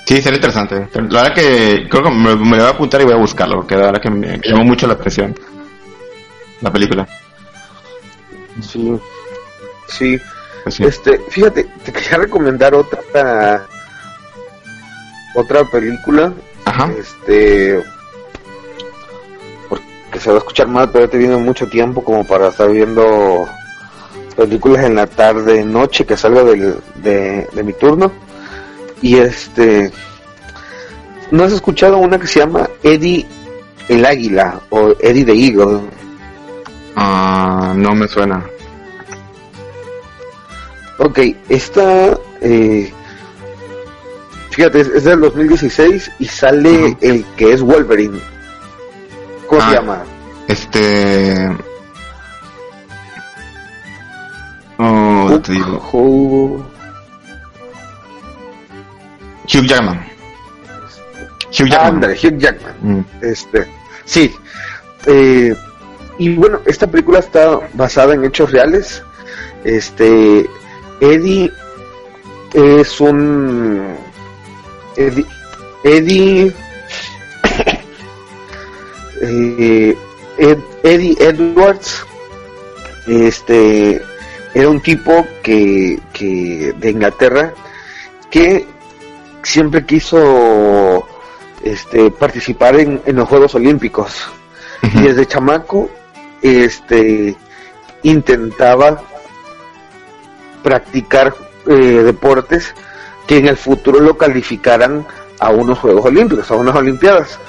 Sí, 0.05 0.21
sería 0.21 0.37
interesante. 0.37 0.87
La 1.09 1.23
verdad 1.23 1.33
que 1.33 1.87
creo 1.89 2.03
que 2.03 2.09
me, 2.11 2.35
me 2.35 2.57
lo 2.57 2.63
voy 2.63 2.67
a 2.67 2.69
apuntar 2.69 3.01
y 3.01 3.05
voy 3.05 3.13
a 3.13 3.17
buscarlo, 3.17 3.57
porque 3.57 3.75
la 3.75 3.87
verdad 3.87 4.01
que 4.01 4.09
me, 4.09 4.37
me 4.37 4.41
llamó 4.43 4.63
mucho 4.63 4.85
la 4.87 4.93
atención. 4.93 5.35
La 6.61 6.71
película. 6.71 7.07
Sí. 8.61 8.97
Sí. 9.87 10.19
Pues 10.63 10.75
sí. 10.75 10.83
Este, 10.83 11.19
fíjate, 11.29 11.65
te 11.83 11.91
quería 11.91 12.17
recomendar 12.17 12.73
otra 12.73 13.65
otra 15.35 15.63
película 15.65 16.33
Ajá. 16.63 16.89
este 16.97 17.83
porque 19.67 20.19
se 20.19 20.29
va 20.29 20.37
a 20.37 20.39
escuchar 20.39 20.67
mal 20.67 20.89
pero 20.91 21.05
he 21.05 21.07
tenido 21.09 21.37
mucho 21.39 21.67
tiempo 21.67 22.03
como 22.03 22.25
para 22.25 22.47
estar 22.47 22.71
viendo 22.71 23.45
películas 24.35 24.85
en 24.85 24.95
la 24.95 25.07
tarde 25.07 25.63
noche 25.65 26.05
que 26.05 26.15
salga 26.17 26.43
del, 26.43 26.77
de, 26.95 27.47
de 27.51 27.63
mi 27.63 27.73
turno 27.73 28.11
y 29.01 29.17
este 29.17 29.91
no 31.31 31.43
has 31.43 31.51
escuchado 31.53 31.97
una 31.97 32.19
que 32.19 32.27
se 32.27 32.39
llama 32.39 32.69
Eddie 32.83 33.25
el 33.89 34.05
águila 34.05 34.61
o 34.69 34.93
Eddie 34.99 35.25
the 35.25 35.33
Eagle 35.33 35.81
Ah, 36.95 37.73
no 37.75 37.93
me 37.93 38.07
suena. 38.07 38.43
ok 40.97 41.19
esta 41.49 42.17
eh, 42.41 42.91
fíjate 44.51 44.79
es, 44.81 45.03
del 45.03 45.19
2016 45.21 46.11
y 46.19 46.25
sale 46.25 46.95
el 47.01 47.25
que 47.35 47.51
es 47.53 47.61
Wolverine 47.61 48.19
¿cómo 49.47 49.61
Ah. 49.61 49.69
se 49.69 49.75
llama? 49.75 50.03
Este. 50.47 51.49
Oh, 54.77 55.39
te 55.43 55.53
digo. 55.53 56.64
Hugh 59.55 59.65
Jackman. 59.67 59.99
Hugh 61.51 61.67
Jackman. 61.69 61.93
Ándale, 61.95 62.13
Hugh 62.15 62.37
Jackman. 62.37 62.75
Mm. 62.81 63.05
Este, 63.21 63.67
sí. 64.05 64.33
Eh, 65.07 65.55
y 66.17 66.35
bueno, 66.35 66.59
esta 66.65 66.87
película 66.87 67.19
está 67.19 67.59
basada 67.73 68.13
en 68.13 68.25
hechos 68.25 68.51
reales. 68.51 69.01
Este, 69.63 70.45
Eddie 71.01 71.51
es 72.53 72.99
un 73.01 73.95
Eddie, 74.95 75.25
Eddie 75.83 76.53
eh, 79.21 79.97
Ed- 80.37 80.59
Eddie 80.83 81.15
Edwards 81.19 82.05
este 83.07 84.01
era 84.53 84.69
un 84.69 84.79
tipo 84.81 85.25
que, 85.43 85.99
que 86.13 86.73
de 86.77 86.91
Inglaterra 86.91 87.53
que 88.29 88.65
siempre 89.45 89.85
quiso 89.85 91.07
este 91.63 92.11
participar 92.11 92.79
en, 92.79 93.01
en 93.05 93.15
los 93.15 93.29
Juegos 93.29 93.55
Olímpicos 93.55 94.27
y 94.81 95.01
desde 95.01 95.25
chamaco 95.25 95.89
este 96.41 97.35
intentaba 98.03 99.01
practicar 100.61 101.33
eh, 101.67 101.73
deportes 101.73 102.73
que 103.27 103.37
en 103.37 103.47
el 103.47 103.57
futuro 103.57 103.99
lo 103.99 104.17
calificaran 104.17 105.05
a 105.39 105.49
unos 105.49 105.79
Juegos 105.79 106.05
Olímpicos, 106.05 106.49
a 106.51 106.55
unas 106.55 106.75
Olimpiadas. 106.75 107.39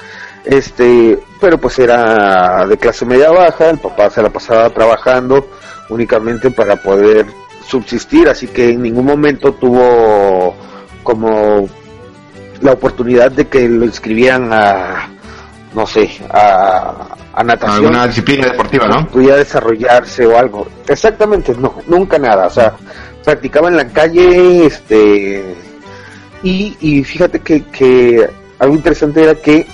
Este, 0.45 1.19
pero 1.41 1.57
pues 1.57 1.77
era 1.77 2.65
de 2.65 2.77
clase 2.77 3.05
media 3.05 3.31
baja, 3.31 3.69
el 3.69 3.79
papá 3.79 4.09
se 4.09 4.21
la 4.21 4.29
pasaba 4.29 4.69
trabajando 4.69 5.47
únicamente 5.89 6.51
para 6.51 6.77
poder 6.77 7.25
subsistir, 7.67 8.29
así 8.29 8.47
que 8.47 8.69
en 8.69 8.81
ningún 8.81 9.05
momento 9.05 9.53
tuvo 9.53 10.55
como 11.03 11.67
la 12.61 12.73
oportunidad 12.73 13.31
de 13.31 13.47
que 13.47 13.67
lo 13.69 13.85
inscribieran 13.85 14.51
a, 14.51 15.09
no 15.75 15.85
sé, 15.85 16.09
a, 16.29 17.15
a 17.33 17.43
natación 17.43 17.85
Alguna 17.85 18.07
disciplina 18.07 18.47
deportiva, 18.47 18.87
¿no? 18.87 19.07
pudiera 19.07 19.37
desarrollarse 19.37 20.25
o 20.25 20.37
algo. 20.37 20.67
Exactamente, 20.87 21.53
no, 21.57 21.75
nunca 21.87 22.17
nada. 22.17 22.47
O 22.47 22.49
sea, 22.49 22.73
practicaba 23.23 23.67
en 23.69 23.77
la 23.77 23.87
calle, 23.89 24.65
este, 24.65 25.55
y, 26.43 26.75
y 26.79 27.03
fíjate 27.03 27.39
que, 27.39 27.63
que 27.65 28.27
algo 28.59 28.75
interesante 28.75 29.23
era 29.23 29.35
que 29.35 29.67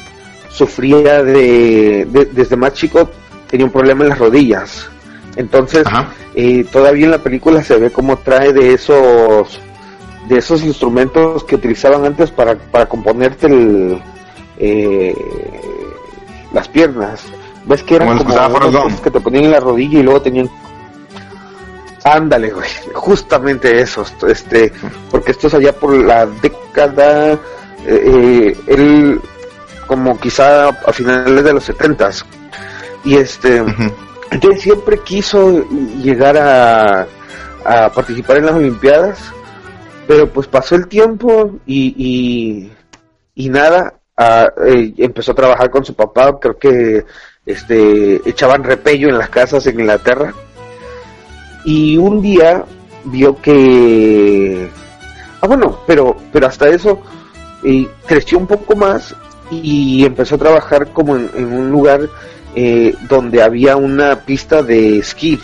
sufría 0.50 1.24
de, 1.24 2.06
de- 2.10 2.30
desde 2.32 2.56
más 2.56 2.74
chico 2.74 3.10
tenía 3.50 3.66
un 3.66 3.72
problema 3.72 4.04
en 4.04 4.10
las 4.10 4.20
rodillas. 4.20 4.88
Entonces, 5.36 5.84
eh, 6.36 6.64
todavía 6.72 7.06
en 7.06 7.12
la 7.12 7.18
película 7.18 7.64
se 7.64 7.78
ve 7.78 7.90
cómo 7.92 8.18
trae 8.18 8.54
de 8.54 8.74
esos 8.74 9.60
de 10.28 10.38
esos 10.38 10.64
instrumentos 10.64 11.44
que 11.44 11.56
utilizaban 11.56 12.06
antes 12.06 12.32
para, 12.32 12.56
para 12.56 12.88
componerte 12.88 13.48
el, 13.48 14.02
eh, 14.58 15.16
las 16.52 16.68
piernas. 16.68 17.24
¿Ves 17.66 17.84
que 17.84 17.96
eran 17.96 18.18
Como 18.18 18.24
como 18.26 18.72
cosas 18.84 19.02
que 19.02 19.12
te 19.12 19.20
ponían 19.20 19.46
en 19.46 19.52
la 19.52 19.60
rodilla 19.60 20.00
y 20.00 20.04
luego 20.04 20.22
tenían... 20.22 20.50
Ándale, 22.06 22.52
güey, 22.52 22.70
justamente 22.94 23.80
eso, 23.80 24.04
este, 24.28 24.74
porque 25.10 25.32
esto 25.32 25.48
es 25.48 25.54
allá 25.54 25.72
por 25.72 25.96
la 25.96 26.26
década, 26.26 27.32
eh, 27.32 27.38
eh, 27.86 28.58
él 28.68 29.22
como 29.88 30.20
quizá 30.20 30.68
a 30.68 30.92
finales 30.92 31.42
de 31.46 31.54
los 31.54 31.64
setentas, 31.64 32.26
y 33.06 33.16
este, 33.16 33.62
Ujú. 33.62 33.90
entonces 34.32 34.64
siempre 34.64 35.00
quiso 35.00 35.66
llegar 36.04 36.38
a, 36.38 37.08
a 37.64 37.90
participar 37.94 38.36
en 38.36 38.48
las 38.48 38.56
Olimpiadas, 38.56 39.20
pero 40.08 40.30
pues 40.30 40.48
pasó 40.48 40.76
el 40.76 40.88
tiempo 40.88 41.60
y, 41.66 41.94
y, 41.98 42.72
y 43.36 43.50
nada, 43.50 43.96
ah, 44.18 44.50
eh, 44.66 44.94
empezó 44.98 45.32
a 45.32 45.36
trabajar 45.36 45.70
con 45.70 45.86
su 45.86 45.94
papá, 45.94 46.40
creo 46.40 46.58
que 46.58 47.06
este 47.46 48.22
echaban 48.30 48.64
repello 48.64 49.10
en 49.10 49.18
las 49.18 49.30
casas 49.30 49.66
en 49.68 49.80
Inglaterra. 49.80 50.34
Y 51.66 51.98
un 51.98 52.22
día 52.22 52.66
vio 53.06 53.42
que 53.42 54.70
ah 55.42 55.48
bueno, 55.48 55.80
pero 55.88 56.16
pero 56.32 56.48
hasta 56.48 56.68
eso 56.70 57.02
eh, 57.64 57.88
creció 58.06 58.38
un 58.38 58.48
poco 58.48 58.76
más 58.76 59.16
y 59.52 60.06
empezó 60.06 60.36
a 60.36 60.40
trabajar 60.40 60.88
como 60.92 61.16
en, 61.16 61.30
en 61.36 61.54
un 61.54 61.70
lugar 61.70 62.02
eh, 62.56 62.94
donde 63.10 63.42
había 63.42 63.76
una 63.78 64.22
pista 64.22 64.62
de 64.64 65.00
esquí. 65.00 65.40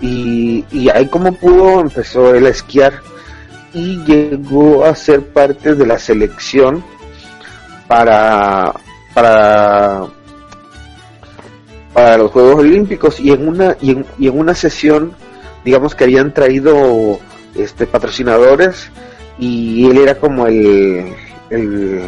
Y, 0.00 0.64
y 0.70 0.90
ahí 0.90 1.08
como 1.08 1.32
pudo 1.32 1.80
empezó 1.80 2.34
él 2.34 2.46
a 2.46 2.50
esquiar 2.50 3.00
y 3.76 4.02
llegó 4.06 4.86
a 4.86 4.94
ser 4.94 5.20
parte 5.20 5.74
de 5.74 5.84
la 5.84 5.98
selección 5.98 6.82
para 7.86 8.72
para 9.12 10.06
para 11.92 12.16
los 12.16 12.30
Juegos 12.30 12.60
Olímpicos 12.60 13.20
y 13.20 13.32
en 13.32 13.46
una 13.46 13.76
y 13.82 13.90
en, 13.90 14.06
y 14.18 14.28
en 14.28 14.38
una 14.38 14.54
sesión 14.54 15.12
digamos 15.62 15.94
que 15.94 16.04
habían 16.04 16.32
traído 16.32 17.20
este 17.54 17.86
patrocinadores 17.86 18.90
y 19.38 19.86
él 19.90 19.98
era 19.98 20.14
como 20.14 20.46
el 20.46 21.12
el, 21.50 22.00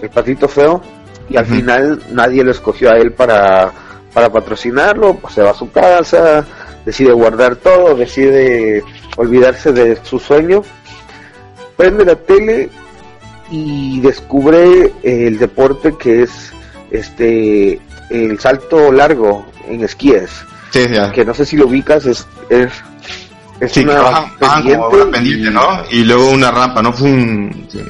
el 0.00 0.10
patito 0.10 0.46
feo 0.46 0.80
y 1.28 1.36
al 1.36 1.46
final 1.46 2.04
nadie 2.12 2.44
lo 2.44 2.52
escogió 2.52 2.92
a 2.92 2.98
él 2.98 3.10
para 3.10 3.72
para 4.12 4.30
patrocinarlo 4.30 5.16
pues 5.16 5.34
se 5.34 5.42
va 5.42 5.50
a 5.50 5.54
su 5.54 5.72
casa 5.72 6.46
decide 6.84 7.12
guardar 7.12 7.56
todo, 7.56 7.94
decide 7.94 8.82
olvidarse 9.16 9.72
de 9.72 9.98
su 10.04 10.18
sueño, 10.18 10.62
prende 11.76 12.04
la 12.04 12.14
tele 12.16 12.68
y 13.50 14.00
descubre 14.00 14.92
el 15.02 15.38
deporte 15.38 15.94
que 15.98 16.22
es 16.22 16.52
este 16.90 17.80
el 18.10 18.38
salto 18.38 18.92
largo 18.92 19.46
en 19.68 19.82
esquíes, 19.82 20.30
Sí, 20.70 20.86
que 21.14 21.24
no 21.24 21.32
sé 21.34 21.46
si 21.46 21.56
lo 21.56 21.66
ubicas, 21.66 22.04
es, 22.06 22.26
es, 22.50 22.70
es 23.60 23.72
Sí, 23.72 23.84
una 23.84 24.00
bajan, 24.02 24.32
bajan 24.40 24.62
como 24.64 24.88
una 24.88 25.10
pendiente, 25.10 25.48
y- 25.48 25.52
¿no? 25.52 25.68
Y 25.90 26.04
luego 26.04 26.30
una 26.30 26.50
rampa, 26.50 26.82
¿no? 26.82 26.92
Fue 26.92 27.10
un... 27.12 27.66
sí. 27.70 27.80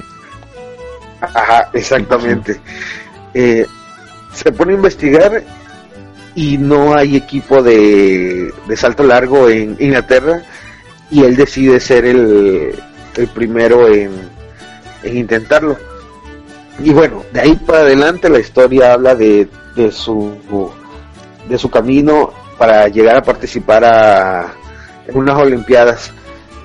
Ajá, 1.20 1.70
exactamente. 1.72 2.60
Eh, 3.32 3.64
se 4.34 4.52
pone 4.52 4.72
a 4.72 4.76
investigar 4.76 5.42
y 6.34 6.58
no 6.58 6.94
hay 6.94 7.16
equipo 7.16 7.62
de, 7.62 8.52
de 8.68 8.76
salto 8.76 9.02
largo 9.04 9.48
en 9.48 9.76
Inglaterra 9.80 10.42
y 11.10 11.22
él 11.24 11.36
decide 11.36 11.80
ser 11.80 12.04
el, 12.04 12.74
el 13.16 13.28
primero 13.28 13.88
en, 13.88 14.12
en 15.02 15.16
intentarlo. 15.16 15.76
Y 16.82 16.92
bueno, 16.92 17.22
de 17.32 17.40
ahí 17.40 17.54
para 17.54 17.80
adelante 17.80 18.28
la 18.28 18.40
historia 18.40 18.92
habla 18.92 19.14
de, 19.14 19.48
de 19.76 19.92
su 19.92 20.32
de 21.48 21.58
su 21.58 21.70
camino 21.70 22.32
para 22.58 22.88
llegar 22.88 23.16
a 23.16 23.22
participar 23.22 23.84
a 23.84 24.54
en 25.06 25.16
unas 25.16 25.38
olimpiadas. 25.38 26.10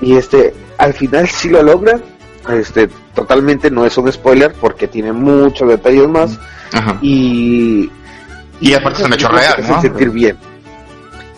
Y 0.02 0.16
este 0.16 0.54
al 0.78 0.94
final 0.94 1.28
sí 1.28 1.50
lo 1.50 1.62
logra. 1.62 2.00
Este 2.50 2.90
totalmente 3.14 3.70
no 3.70 3.86
es 3.86 3.98
un 3.98 4.12
spoiler 4.12 4.54
porque 4.54 4.88
tiene 4.88 5.12
muchos 5.12 5.68
detalles 5.68 6.08
más. 6.08 6.40
Ajá. 6.72 6.98
y 7.02 7.90
Y 8.60 8.74
aparte 8.74 9.02
es 9.02 9.08
un 9.08 9.14
hecho 9.14 9.30
real, 9.30 9.82
sentir 9.82 10.10
bien. 10.10 10.38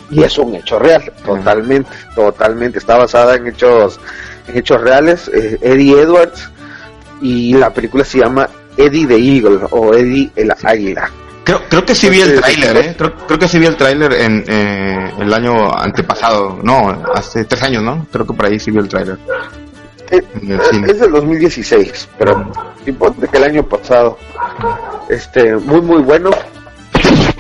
Y 0.10 0.24
es 0.24 0.38
un 0.38 0.56
hecho 0.56 0.78
real 0.78 1.12
totalmente 1.26 1.90
totalmente. 2.16 2.80
Está 2.80 2.98
basada 2.98 3.36
en 3.36 3.48
hechos 3.48 4.00
hechos 4.56 4.82
reales 4.82 5.30
eh, 5.34 5.58
Eddie 5.62 6.02
Edwards 6.02 6.50
y 7.22 7.54
la 7.54 7.72
película 7.74 8.04
se 8.04 8.20
llama 8.20 8.50
Eddie 8.78 9.08
the 9.08 9.18
Eagle 9.18 9.60
o 9.72 9.94
Eddie 9.94 10.32
el 10.36 10.52
águila 10.64 11.10
Creo, 11.44 11.60
creo 11.68 11.84
que 11.84 11.96
sí 11.96 12.08
vi 12.08 12.22
el 12.22 12.40
tráiler, 12.40 12.78
¿eh? 12.78 12.96
Creo, 12.96 13.16
creo 13.26 13.40
que 13.40 13.48
sí 13.48 13.58
vi 13.58 13.66
el 13.66 13.76
tráiler 13.76 14.14
en 14.14 14.44
eh, 14.48 15.12
el 15.18 15.34
año 15.34 15.76
antepasado. 15.76 16.60
No, 16.62 17.04
hace 17.16 17.46
tres 17.46 17.64
años, 17.64 17.82
¿no? 17.82 18.06
Creo 18.12 18.28
que 18.28 18.34
por 18.34 18.46
ahí 18.46 18.60
sí 18.60 18.70
vi 18.70 18.78
el 18.78 18.88
tráiler. 18.88 19.18
Eh, 20.12 20.22
es 20.90 21.00
del 21.00 21.12
2016 21.12 22.10
pero 22.20 22.52
importa 22.86 23.28
que 23.28 23.38
el 23.38 23.46
año 23.46 23.64
pasado 23.64 24.18
este 25.08 25.56
muy 25.56 25.80
muy 25.80 26.02
bueno 26.02 26.32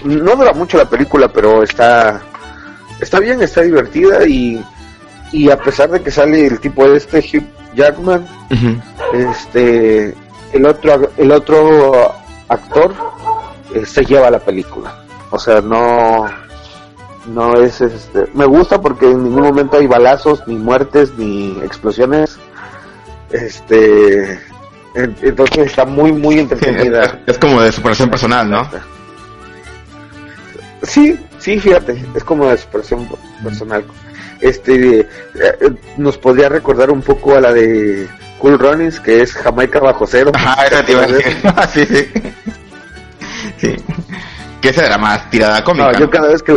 no 0.05 0.35
dura 0.37 0.53
mucho 0.53 0.77
la 0.77 0.89
película 0.89 1.27
pero 1.27 1.63
está 1.63 2.21
está 3.01 3.19
bien 3.19 3.41
está 3.41 3.61
divertida 3.61 4.25
y 4.25 4.63
y 5.31 5.49
a 5.49 5.57
pesar 5.57 5.89
de 5.89 6.01
que 6.01 6.11
sale 6.11 6.45
el 6.47 6.59
tipo 6.59 6.87
de 6.89 6.97
este 6.97 7.19
Hugh 7.19 7.43
Jackman 7.75 8.27
este 9.13 10.13
el 10.53 10.65
otro 10.65 11.09
el 11.17 11.31
otro 11.31 12.11
actor 12.49 12.93
eh, 13.73 13.85
se 13.85 14.03
lleva 14.05 14.29
la 14.29 14.39
película. 14.39 15.03
O 15.29 15.39
sea 15.39 15.61
no 15.61 16.25
no 17.27 17.53
es 17.61 17.79
este 17.81 18.25
me 18.33 18.45
gusta 18.45 18.81
porque 18.81 19.05
en 19.09 19.23
ningún 19.23 19.43
momento 19.43 19.77
hay 19.77 19.87
balazos 19.87 20.43
ni 20.47 20.55
muertes 20.55 21.13
ni 21.17 21.57
explosiones. 21.63 22.37
Este 23.31 24.33
en- 24.95 25.15
entonces 25.21 25.67
está 25.67 25.85
muy 25.85 26.11
muy 26.11 26.35
Sí, 26.35 26.39
es, 26.45 26.51
entretenida. 26.51 27.19
es 27.25 27.37
como 27.37 27.61
de 27.61 27.71
superación 27.71 28.09
personal, 28.09 28.49
¿no? 28.49 28.67
Sí, 30.83 31.17
sí, 31.39 31.59
fíjate, 31.59 32.03
es 32.15 32.23
como 32.23 32.47
de 32.47 32.53
expresión 32.55 33.07
personal. 33.43 33.83
Este, 34.41 35.01
eh, 35.01 35.07
nos 35.97 36.17
podría 36.17 36.49
recordar 36.49 36.89
un 36.91 37.01
poco 37.01 37.35
a 37.35 37.41
la 37.41 37.53
de 37.53 38.09
Cool 38.39 38.57
Runnings, 38.57 38.99
que 38.99 39.21
es 39.21 39.33
Jamaica 39.33 39.79
bajo 39.79 40.07
cero. 40.07 40.31
Ajá, 40.33 40.65
esa 40.65 40.83
te 40.83 40.91
iba 40.91 41.03
a 41.03 41.07
decir. 41.07 41.37
sí, 41.73 41.85
sí. 41.85 42.07
Sí. 43.57 43.75
Que 44.59 44.69
esa 44.69 44.85
era 44.85 44.97
más 44.97 45.29
tirada 45.29 45.63
cómica. 45.63 45.91
No, 45.91 45.99
yo 45.99 46.09
cada 46.09 46.29
vez 46.29 46.41
que... 46.41 46.55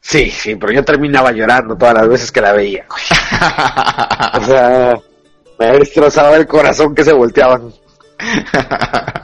Sí, 0.00 0.30
sí, 0.30 0.54
pero 0.56 0.72
yo 0.72 0.84
terminaba 0.84 1.32
llorando 1.32 1.76
todas 1.76 1.94
las 1.94 2.08
veces 2.08 2.30
que 2.30 2.40
la 2.40 2.52
veía. 2.52 2.86
O 4.34 4.44
sea, 4.44 4.94
me 5.58 5.66
destrozaba 5.78 6.36
el 6.36 6.46
corazón 6.46 6.94
que 6.94 7.04
se 7.04 7.12
volteaban. 7.12 7.72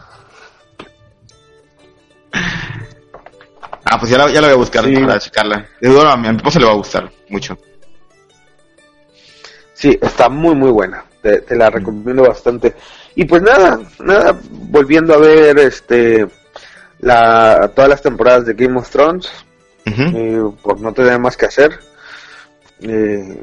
ah, 3.91 3.99
pues 3.99 4.11
ya 4.11 4.19
la, 4.19 4.31
ya 4.31 4.41
la 4.41 4.49
voy 4.49 4.55
a 4.55 4.59
buscar 4.59 4.85
Sí. 4.85 4.95
para 4.97 5.19
checarla. 5.19 5.69
De 5.81 5.89
seguro 5.89 6.09
a 6.09 6.17
mi, 6.17 6.29
esposa 6.29 6.59
le 6.61 6.67
va 6.67 6.73
a 6.73 6.77
gustar 6.77 7.11
mucho. 7.29 7.59
Sí, 9.75 9.99
está 10.01 10.29
muy 10.29 10.55
muy 10.55 10.71
buena. 10.71 11.05
Te, 11.23 11.41
te 11.41 11.57
la 11.57 11.71
recomiendo 11.71 12.23
bastante. 12.23 12.75
Y 13.15 13.25
pues 13.25 13.43
nada, 13.43 13.79
nada, 14.01 14.39
volviendo 14.51 15.15
a 15.15 15.19
ver 15.19 15.59
este 15.59 16.27
la 17.01 17.71
todas 17.75 17.91
las 17.91 18.03
temporadas 18.03 18.47
de 18.47 18.55
Game 18.55 18.79
of 18.79 18.91
Thrones, 18.91 19.29
Ujú. 19.87 20.03
eh, 20.17 20.53
pues 20.63 20.81
no 20.81 20.93
tenía 20.93 21.19
más 21.19 21.37
que 21.37 21.47
hacer. 21.47 21.79
Eh, 22.83 23.39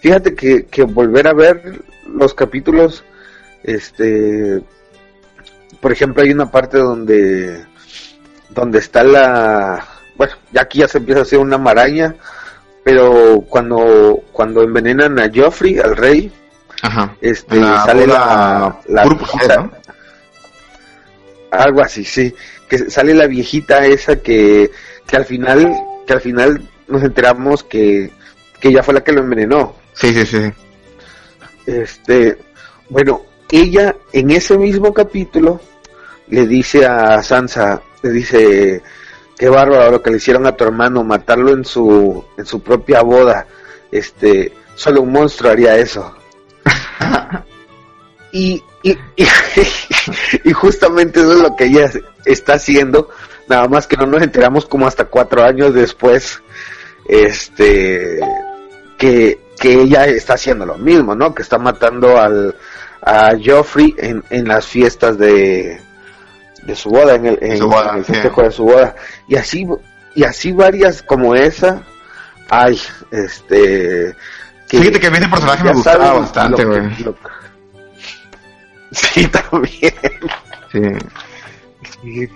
fíjate 0.00 0.34
que, 0.34 0.66
que 0.66 0.82
volver 0.84 1.26
a 1.26 1.32
ver 1.34 1.82
los 2.06 2.34
capítulos, 2.34 3.04
este, 3.62 4.60
por 5.80 5.92
ejemplo, 5.92 6.22
hay 6.22 6.32
una 6.32 6.50
parte 6.50 6.78
donde 6.78 7.64
donde 8.50 8.78
está 8.78 9.02
la, 9.04 9.84
bueno, 10.16 10.34
ya 10.52 10.62
aquí 10.62 10.80
ya 10.80 10.88
se 10.88 10.98
empieza 10.98 11.20
a 11.20 11.22
hacer 11.22 11.38
una 11.38 11.58
maraña, 11.58 12.14
pero 12.84 13.44
cuando 13.48 14.20
cuando 14.32 14.62
envenenan 14.62 15.18
a 15.18 15.30
Joffrey, 15.34 15.78
al 15.78 15.96
rey, 15.96 16.32
Ajá. 16.82 17.14
este, 17.20 17.56
La 17.56 17.84
sale 17.84 18.06
la, 18.06 18.80
la 18.88 19.02
algo 21.50 21.82
así, 21.82 22.04
sí, 22.04 22.34
que 22.68 22.90
sale 22.90 23.14
la 23.14 23.26
viejita 23.26 23.84
esa 23.86 24.16
que, 24.16 24.70
que 25.06 25.16
al 25.16 25.24
final, 25.24 25.74
que 26.06 26.12
al 26.12 26.20
final 26.20 26.62
nos 26.88 27.02
enteramos 27.02 27.64
que, 27.64 28.10
que 28.60 28.68
ella 28.68 28.82
fue 28.82 28.94
la 28.94 29.02
que 29.02 29.12
lo 29.12 29.20
envenenó. 29.20 29.74
Sí, 29.94 30.12
sí, 30.14 30.24
sí. 30.26 30.52
Este, 31.66 32.38
bueno, 32.88 33.22
ella 33.50 33.96
en 34.12 34.30
ese 34.30 34.56
mismo 34.56 34.94
capítulo 34.94 35.60
le 36.28 36.46
dice 36.46 36.86
a 36.86 37.22
Sansa, 37.22 37.82
le 38.02 38.10
dice, 38.10 38.82
qué 39.38 39.48
bárbaro 39.48 39.90
lo 39.90 40.02
que 40.02 40.10
le 40.10 40.18
hicieron 40.18 40.46
a 40.46 40.56
tu 40.56 40.64
hermano, 40.64 41.02
matarlo 41.04 41.52
en 41.52 41.64
su, 41.64 42.24
en 42.36 42.46
su 42.46 42.62
propia 42.62 43.02
boda. 43.02 43.46
Este, 43.90 44.52
solo 44.74 45.02
un 45.02 45.12
monstruo 45.12 45.50
haría 45.50 45.76
eso. 45.76 46.14
y, 48.32 48.62
y, 48.82 48.90
y, 49.16 49.26
y 50.44 50.52
justamente 50.52 51.20
eso 51.20 51.32
es 51.32 51.40
lo 51.40 51.56
que 51.56 51.64
ella 51.64 51.90
está 52.24 52.54
haciendo, 52.54 53.08
nada 53.48 53.68
más 53.68 53.86
que 53.86 53.96
no 53.96 54.06
nos 54.06 54.22
enteramos 54.22 54.66
como 54.66 54.86
hasta 54.86 55.06
cuatro 55.06 55.42
años 55.42 55.74
después, 55.74 56.42
este, 57.08 58.20
que, 58.98 59.40
que 59.58 59.72
ella 59.72 60.06
está 60.06 60.34
haciendo 60.34 60.66
lo 60.66 60.78
mismo, 60.78 61.14
¿no? 61.14 61.34
Que 61.34 61.42
está 61.42 61.58
matando 61.58 62.18
al, 62.18 62.54
a 63.02 63.32
Joffrey 63.42 63.94
en, 63.98 64.22
en 64.30 64.46
las 64.46 64.66
fiestas 64.66 65.18
de, 65.18 65.80
de 66.70 66.76
su 66.76 66.90
boda, 66.90 67.14
en 67.14 67.26
el, 67.26 67.38
en, 67.42 67.58
Su 67.58 67.68
boda, 67.68 67.90
en 67.92 67.98
el 67.98 68.04
sí. 68.04 68.12
festejo 68.12 68.42
de 68.42 68.50
su 68.50 68.64
boda. 68.64 68.94
Y 69.28 69.36
así, 69.36 69.66
y 70.14 70.24
así 70.24 70.52
varias 70.52 71.02
como 71.02 71.34
esa, 71.34 71.82
hay, 72.48 72.80
este... 73.10 74.14
Fíjate 74.68 75.00
que 75.00 75.06
a 75.08 75.10
mí 75.10 75.18
ese 75.18 75.28
personaje 75.28 75.64
me 75.64 75.72
gustaba 75.72 76.04
saben 76.06 76.22
bastante, 76.22 76.56
que- 76.62 76.64
güey. 76.68 76.90
Sí, 78.92 79.26
también. 79.28 79.94
Sí. 80.72 82.28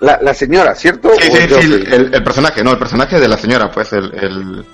La, 0.00 0.18
la 0.20 0.34
señora, 0.34 0.74
¿cierto? 0.74 1.10
Sí, 1.18 1.28
¿O 1.28 1.32
sí, 1.36 1.62
sí, 1.62 1.84
el, 1.90 2.14
el 2.14 2.22
personaje, 2.22 2.62
no, 2.62 2.72
el 2.72 2.78
personaje 2.78 3.18
de 3.18 3.26
la 3.28 3.36
señora, 3.36 3.70
pues, 3.70 3.92
el, 3.92 4.12
el, 4.14 4.66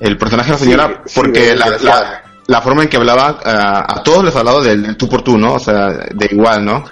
el 0.00 0.16
personaje 0.18 0.48
de 0.48 0.52
la 0.54 0.58
señora, 0.58 1.02
sí, 1.06 1.12
porque 1.20 1.54
la, 1.54 1.68
la, 1.82 2.22
la 2.46 2.60
forma 2.62 2.82
en 2.82 2.88
que 2.88 2.96
hablaba, 2.96 3.38
a, 3.44 3.94
a 3.98 4.02
todos 4.02 4.24
les 4.24 4.34
hablaba 4.36 4.62
del, 4.62 4.82
del 4.82 4.96
tú 4.96 5.08
por 5.08 5.22
tú, 5.22 5.36
¿no? 5.38 5.54
O 5.54 5.58
sea, 5.58 5.88
de 5.88 6.28
igual, 6.32 6.64
¿no? 6.64 6.84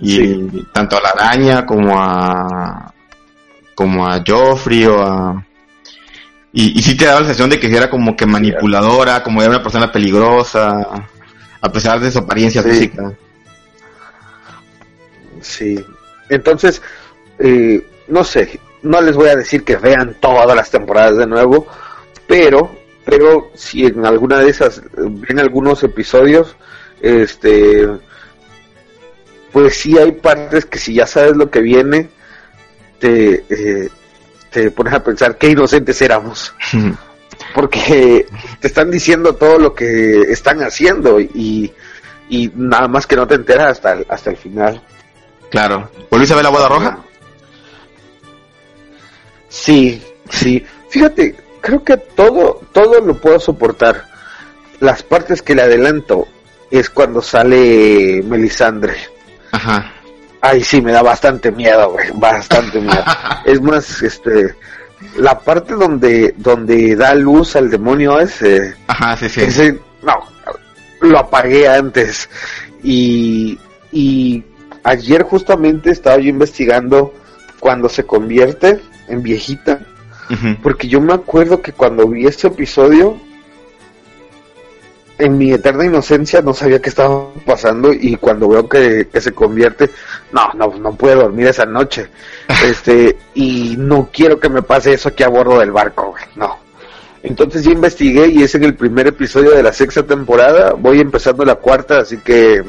Y 0.00 0.16
Sí. 0.16 0.66
tanto 0.72 0.96
a 0.98 1.00
la 1.00 1.08
araña 1.10 1.64
como 1.66 1.98
a, 1.98 2.92
como 3.74 4.06
a 4.06 4.22
Joffrey 4.26 4.84
o 4.86 5.02
a... 5.02 5.46
Y, 6.52 6.78
y 6.78 6.82
sí 6.82 6.96
te 6.96 7.04
daba 7.06 7.20
la 7.20 7.26
sensación 7.26 7.50
de 7.50 7.60
que 7.60 7.74
era 7.74 7.90
como 7.90 8.16
que 8.16 8.24
manipuladora, 8.26 9.22
como 9.22 9.40
era 9.42 9.50
una 9.50 9.62
persona 9.62 9.92
peligrosa, 9.92 10.86
a 11.60 11.72
pesar 11.72 12.00
de 12.00 12.10
su 12.10 12.18
apariencia 12.20 12.62
Sí. 12.62 12.68
física. 12.70 13.12
Sí. 15.40 15.84
Entonces, 16.28 16.82
eh, 17.38 17.86
no 18.08 18.24
sé, 18.24 18.58
no 18.82 19.00
les 19.00 19.14
voy 19.16 19.28
a 19.28 19.36
decir 19.36 19.64
que 19.64 19.76
vean 19.76 20.16
todas 20.20 20.56
las 20.56 20.70
temporadas 20.70 21.16
de 21.18 21.26
nuevo, 21.26 21.66
pero, 22.26 22.74
pero 23.04 23.50
si 23.54 23.84
en 23.86 24.04
alguna 24.06 24.38
de 24.38 24.50
esas 24.50 24.82
ven 24.96 25.38
algunos 25.38 25.82
episodios, 25.82 26.56
este, 27.00 27.86
pues 29.56 29.78
sí 29.78 29.96
hay 29.96 30.12
partes 30.12 30.66
que 30.66 30.78
si 30.78 30.92
ya 30.92 31.06
sabes 31.06 31.34
lo 31.34 31.50
que 31.50 31.62
viene, 31.62 32.10
te, 32.98 33.42
eh, 33.48 33.88
te 34.50 34.70
pones 34.70 34.92
a 34.92 35.02
pensar 35.02 35.38
qué 35.38 35.48
inocentes 35.48 36.02
éramos. 36.02 36.54
Porque 37.54 38.26
te 38.60 38.66
están 38.66 38.90
diciendo 38.90 39.34
todo 39.34 39.58
lo 39.58 39.72
que 39.72 40.20
están 40.30 40.62
haciendo 40.62 41.18
y, 41.18 41.72
y 42.28 42.52
nada 42.54 42.86
más 42.86 43.06
que 43.06 43.16
no 43.16 43.26
te 43.26 43.36
enteras 43.36 43.70
hasta 43.70 43.94
el, 43.94 44.06
hasta 44.10 44.28
el 44.28 44.36
final. 44.36 44.82
Claro. 45.50 45.90
¿Volviste 46.10 46.34
a 46.34 46.36
ver 46.36 46.44
la 46.44 46.50
boda 46.50 46.68
roja? 46.68 46.98
Sí, 49.48 50.02
sí. 50.28 50.66
Fíjate, 50.90 51.34
creo 51.62 51.82
que 51.82 51.96
todo, 51.96 52.60
todo 52.74 53.00
lo 53.00 53.14
puedo 53.14 53.40
soportar. 53.40 54.04
Las 54.80 55.02
partes 55.02 55.40
que 55.40 55.54
le 55.54 55.62
adelanto 55.62 56.28
es 56.70 56.90
cuando 56.90 57.22
sale 57.22 58.22
Melisandre. 58.22 59.15
Ajá. 59.56 59.92
Ay, 60.42 60.62
sí, 60.62 60.82
me 60.82 60.92
da 60.92 61.02
bastante 61.02 61.50
miedo, 61.50 61.90
güey, 61.90 62.10
bastante 62.14 62.80
miedo. 62.80 63.02
es 63.44 63.60
más, 63.60 64.02
este, 64.02 64.54
la 65.16 65.38
parte 65.38 65.74
donde, 65.74 66.34
donde 66.36 66.94
da 66.94 67.14
luz 67.14 67.56
al 67.56 67.70
demonio 67.70 68.20
ese, 68.20 68.74
Ajá, 68.86 69.16
sí, 69.16 69.28
sí. 69.28 69.40
ese, 69.40 69.80
no, 70.02 70.18
lo 71.00 71.18
apagué 71.18 71.68
antes. 71.68 72.28
Y, 72.82 73.58
y 73.90 74.44
ayer 74.84 75.22
justamente 75.22 75.90
estaba 75.90 76.18
yo 76.18 76.28
investigando 76.28 77.14
cuando 77.58 77.88
se 77.88 78.04
convierte 78.04 78.80
en 79.08 79.22
viejita, 79.22 79.80
porque 80.62 80.86
yo 80.86 81.00
me 81.00 81.14
acuerdo 81.14 81.62
que 81.62 81.72
cuando 81.72 82.06
vi 82.08 82.26
este 82.26 82.48
episodio, 82.48 83.16
en 85.18 85.38
mi 85.38 85.52
eterna 85.52 85.84
inocencia 85.84 86.42
no 86.42 86.52
sabía 86.52 86.80
qué 86.80 86.88
estaba 86.88 87.32
pasando 87.44 87.92
y 87.92 88.16
cuando 88.16 88.48
veo 88.48 88.68
que, 88.68 89.08
que 89.10 89.20
se 89.20 89.32
convierte, 89.32 89.90
no, 90.32 90.50
no, 90.54 90.68
no 90.78 90.94
puedo 90.94 91.22
dormir 91.22 91.48
esa 91.48 91.64
noche. 91.64 92.08
Este, 92.64 93.16
y 93.34 93.76
no 93.76 94.08
quiero 94.12 94.40
que 94.40 94.48
me 94.48 94.62
pase 94.62 94.92
eso 94.92 95.10
aquí 95.10 95.22
a 95.22 95.28
bordo 95.28 95.58
del 95.60 95.72
barco, 95.72 96.10
güey, 96.10 96.24
no. 96.36 96.58
Entonces 97.22 97.64
ya 97.64 97.70
investigué 97.70 98.28
y 98.28 98.42
es 98.42 98.54
en 98.54 98.64
el 98.64 98.74
primer 98.74 99.08
episodio 99.08 99.50
de 99.50 99.62
la 99.62 99.72
sexta 99.72 100.04
temporada, 100.04 100.72
voy 100.72 101.00
empezando 101.00 101.44
la 101.44 101.56
cuarta, 101.56 101.98
así 101.98 102.18
que 102.18 102.62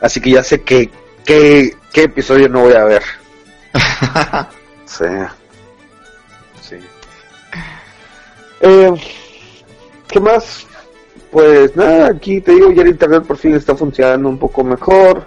así 0.00 0.20
que 0.20 0.30
ya 0.32 0.42
sé 0.42 0.62
que 0.62 0.90
qué, 1.24 1.76
qué 1.92 2.02
episodio 2.04 2.48
no 2.48 2.62
voy 2.62 2.74
a 2.74 2.84
ver. 2.84 3.02
Sí. 4.84 5.06
Sí. 6.60 6.76
Eh, 8.60 8.92
¿Qué 10.06 10.20
más? 10.20 10.66
Pues 11.32 11.74
nada, 11.74 12.08
aquí 12.08 12.42
te 12.42 12.52
digo, 12.52 12.70
ya 12.72 12.82
el 12.82 12.88
internet 12.88 13.24
por 13.24 13.38
fin 13.38 13.54
está 13.54 13.74
funcionando 13.74 14.28
un 14.28 14.38
poco 14.38 14.62
mejor. 14.62 15.24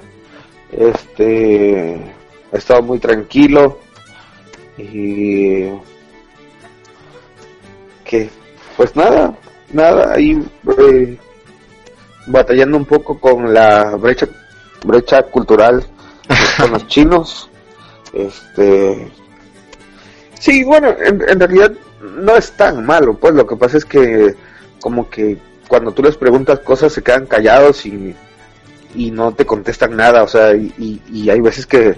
Este, 0.71 1.95
he 1.95 2.57
estado 2.57 2.83
muy 2.83 2.99
tranquilo 2.99 3.79
y 4.77 5.67
que, 8.03 8.29
pues 8.77 8.95
nada, 8.95 9.35
nada, 9.73 10.13
ahí 10.13 10.45
eh, 10.77 11.17
batallando 12.27 12.77
un 12.77 12.85
poco 12.85 13.19
con 13.19 13.51
la 13.51 13.95
brecha, 13.95 14.27
brecha 14.85 15.23
cultural 15.23 15.83
con 16.59 16.69
los 16.69 16.85
chinos. 16.85 17.49
Este, 18.13 19.11
sí, 20.39 20.63
bueno, 20.63 20.89
en, 21.03 21.27
en 21.27 21.39
realidad 21.39 21.71
no 21.99 22.35
es 22.35 22.51
tan 22.51 22.85
malo, 22.85 23.15
pues 23.15 23.33
lo 23.33 23.47
que 23.47 23.55
pasa 23.55 23.77
es 23.77 23.85
que 23.85 24.35
como 24.79 25.09
que 25.09 25.39
cuando 25.67 25.91
tú 25.91 26.03
les 26.03 26.17
preguntas 26.17 26.59
cosas 26.59 26.93
se 26.93 27.01
quedan 27.03 27.25
callados 27.25 27.85
y, 27.85 28.15
y 28.95 29.11
no 29.11 29.33
te 29.33 29.45
contestan 29.45 29.95
nada, 29.95 30.23
o 30.23 30.27
sea, 30.27 30.53
y, 30.55 31.01
y- 31.11 31.29
hay 31.29 31.39
veces 31.41 31.65
que 31.65 31.95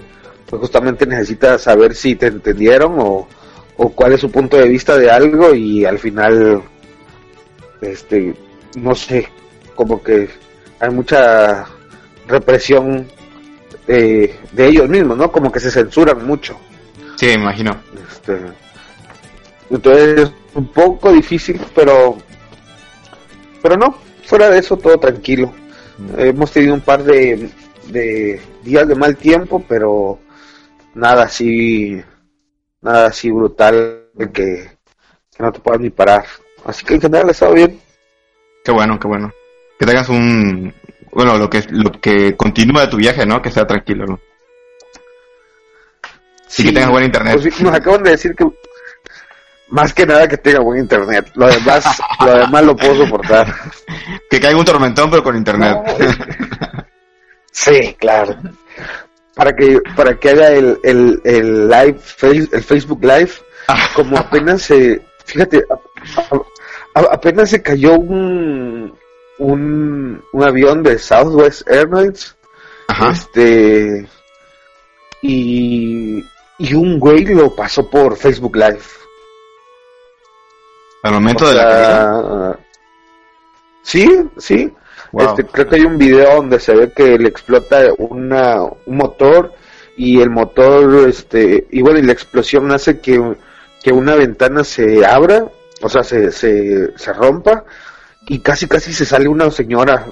pues, 0.48 0.60
justamente 0.60 1.06
necesitas 1.06 1.62
saber 1.62 1.94
si 1.94 2.16
te 2.16 2.26
entendieron 2.26 2.94
o, 2.98 3.28
o 3.76 3.88
cuál 3.90 4.12
es 4.12 4.20
su 4.20 4.30
punto 4.30 4.56
de 4.56 4.68
vista 4.68 4.96
de 4.96 5.10
algo 5.10 5.54
y 5.54 5.84
al 5.84 5.98
final, 5.98 6.62
este, 7.80 8.34
no 8.76 8.94
sé, 8.94 9.28
como 9.74 10.02
que 10.02 10.28
hay 10.80 10.90
mucha 10.90 11.66
represión 12.26 13.06
eh, 13.86 14.34
de 14.52 14.66
ellos 14.66 14.88
mismos, 14.88 15.16
¿no? 15.16 15.30
Como 15.30 15.50
que 15.52 15.60
se 15.60 15.70
censuran 15.70 16.26
mucho. 16.26 16.58
Sí, 17.16 17.30
imagino. 17.30 17.76
Este, 18.10 18.38
entonces 19.70 20.20
es 20.20 20.32
un 20.54 20.66
poco 20.68 21.12
difícil, 21.12 21.60
pero 21.74 22.16
pero 23.62 23.76
no, 23.76 23.96
fuera 24.24 24.50
de 24.50 24.58
eso 24.58 24.76
todo 24.76 24.98
tranquilo. 24.98 25.52
Hemos 26.16 26.52
tenido 26.52 26.74
un 26.74 26.80
par 26.80 27.02
de, 27.02 27.50
de 27.88 28.40
días 28.62 28.86
de 28.86 28.94
mal 28.94 29.16
tiempo, 29.16 29.64
pero 29.68 30.18
nada 30.94 31.24
así 31.24 32.02
nada 32.80 33.08
así 33.08 33.30
brutal 33.30 34.04
que, 34.32 34.32
que 34.32 35.42
no 35.42 35.52
te 35.52 35.60
puedas 35.60 35.80
ni 35.80 35.90
parar. 35.90 36.24
Así 36.64 36.84
que 36.84 36.94
en 36.94 37.00
general 37.00 37.28
ha 37.28 37.32
estado 37.32 37.54
bien. 37.54 37.80
Qué 38.64 38.72
bueno, 38.72 38.98
qué 38.98 39.08
bueno. 39.08 39.32
Que 39.78 39.86
tengas 39.86 40.08
un... 40.08 40.74
Bueno, 41.12 41.38
lo 41.38 41.48
que, 41.48 41.64
lo 41.70 41.90
que 41.92 42.36
continúa 42.36 42.82
de 42.82 42.88
tu 42.88 42.96
viaje, 42.96 43.24
¿no? 43.24 43.40
Que 43.40 43.50
sea 43.50 43.66
tranquilo, 43.66 44.04
¿no? 44.06 44.20
Y 46.58 46.64
que 46.64 46.72
tengas 46.72 46.90
buen 46.90 47.04
internet. 47.04 47.38
Pues 47.40 47.54
sí, 47.54 47.64
nos 47.64 47.74
acaban 47.74 48.02
de 48.02 48.10
decir 48.10 48.34
que 48.34 48.44
más 49.70 49.92
que 49.92 50.06
nada 50.06 50.26
que 50.28 50.36
tenga 50.38 50.60
buen 50.60 50.80
internet. 50.80 51.30
Lo 51.34 51.46
demás, 51.48 51.84
lo 52.24 52.34
demás 52.38 52.64
lo 52.64 52.76
puedo 52.76 53.04
soportar. 53.04 53.54
Que 54.30 54.40
caiga 54.40 54.58
un 54.58 54.64
tormentón, 54.64 55.10
pero 55.10 55.22
con 55.22 55.36
internet. 55.36 55.76
Sí, 57.52 57.96
claro. 57.98 58.36
Para 59.34 59.54
que 59.54 59.80
para 59.96 60.14
que 60.18 60.30
haga 60.30 60.48
el, 60.50 60.78
el, 60.82 61.20
el 61.24 61.68
live 61.68 61.98
el 62.52 62.62
Facebook 62.62 63.02
Live, 63.04 63.30
como 63.94 64.18
apenas 64.18 64.62
se 64.62 65.00
fíjate, 65.24 65.62
a- 65.70 66.34
a- 67.00 67.14
apenas 67.14 67.50
se 67.50 67.62
cayó 67.62 67.92
un 67.98 68.96
un, 69.38 70.22
un 70.32 70.42
avión 70.42 70.82
de 70.82 70.98
Southwest 70.98 71.68
Airlines, 71.70 72.36
Ajá. 72.88 73.10
este 73.10 74.08
y 75.22 76.24
y 76.58 76.74
un 76.74 76.98
güey 76.98 77.24
lo 77.26 77.54
pasó 77.54 77.88
por 77.88 78.16
Facebook 78.16 78.56
Live. 78.56 78.80
Al 81.02 81.12
momento 81.12 81.44
O 81.44 81.48
de 81.48 81.54
la. 81.54 82.58
Sí, 83.82 84.06
sí. 84.36 84.72
Wow. 85.12 85.26
Este, 85.30 85.44
creo 85.44 85.68
que 85.68 85.76
hay 85.76 85.82
un 85.82 85.96
video 85.96 86.36
donde 86.36 86.60
se 86.60 86.74
ve 86.74 86.92
que 86.94 87.18
le 87.18 87.28
explota 87.28 87.80
una, 87.96 88.62
un 88.62 88.96
motor 88.96 89.52
y 89.96 90.20
el 90.20 90.30
motor, 90.30 91.08
este, 91.08 91.66
y 91.70 91.80
bueno, 91.80 91.98
y 91.98 92.02
la 92.02 92.12
explosión 92.12 92.70
hace 92.72 93.00
que, 93.00 93.20
que 93.82 93.90
una 93.92 94.14
ventana 94.16 94.64
se 94.64 95.04
abra, 95.06 95.46
o 95.80 95.88
sea, 95.88 96.02
se, 96.02 96.30
se, 96.30 96.96
se 96.98 97.12
rompa 97.14 97.64
y 98.26 98.40
casi 98.40 98.66
casi 98.68 98.92
se 98.92 99.06
sale 99.06 99.28
una 99.28 99.50
señora. 99.50 100.04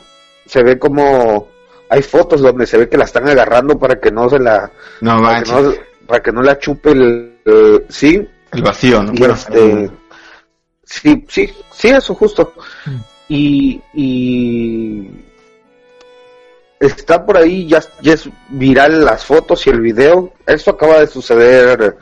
Se 0.47 0.63
ve 0.63 0.79
como, 0.79 1.49
hay 1.91 2.03
fotos 2.03 2.41
donde 2.41 2.67
se 2.67 2.79
ve 2.79 2.89
que 2.89 2.97
la 2.97 3.05
están 3.05 3.29
agarrando 3.29 3.79
para 3.79 4.01
que 4.01 4.11
no 4.11 4.31
se 4.31 4.39
la, 4.39 4.71
No 5.03 5.21
para 5.23 5.43
que 5.43 5.51
no, 5.53 5.75
para 6.07 6.23
que 6.23 6.33
no 6.33 6.43
la 6.43 6.59
chupe 6.59 6.93
el, 6.93 7.39
el- 7.45 7.85
sí, 7.91 8.27
El 8.53 8.63
vacío, 8.63 9.03
¿no? 9.03 9.13
y 9.15 9.23
este 9.25 9.91
sí 10.87 11.27
sí 11.29 11.53
sí 11.73 11.89
eso 11.89 12.15
justo. 12.15 12.55
Y 13.29 13.83
y 13.93 15.11
está 16.81 17.27
por 17.27 17.37
ahí 17.37 17.67
ya, 17.67 17.83
ya 18.01 18.15
es 18.15 18.29
viral 18.49 19.05
las 19.05 19.25
fotos 19.25 19.67
y 19.67 19.71
el 19.71 19.81
video. 19.81 20.33
Esto 20.47 20.71
acaba 20.71 21.01
de 21.01 21.09
suceder 21.09 21.97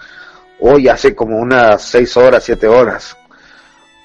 hoy 0.60 0.88
hace 0.88 1.14
como 1.14 1.38
unas 1.38 1.82
seis 1.82 2.16
horas 2.16 2.44
siete 2.44 2.68
horas. 2.68 3.16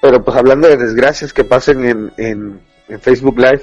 Pero 0.00 0.24
pues 0.24 0.36
hablando 0.36 0.66
de 0.66 0.78
desgracias 0.78 1.32
que 1.32 1.44
pasen 1.44 1.84
en, 1.84 2.12
en, 2.16 2.60
en 2.88 3.00
Facebook 3.00 3.38
Live 3.38 3.62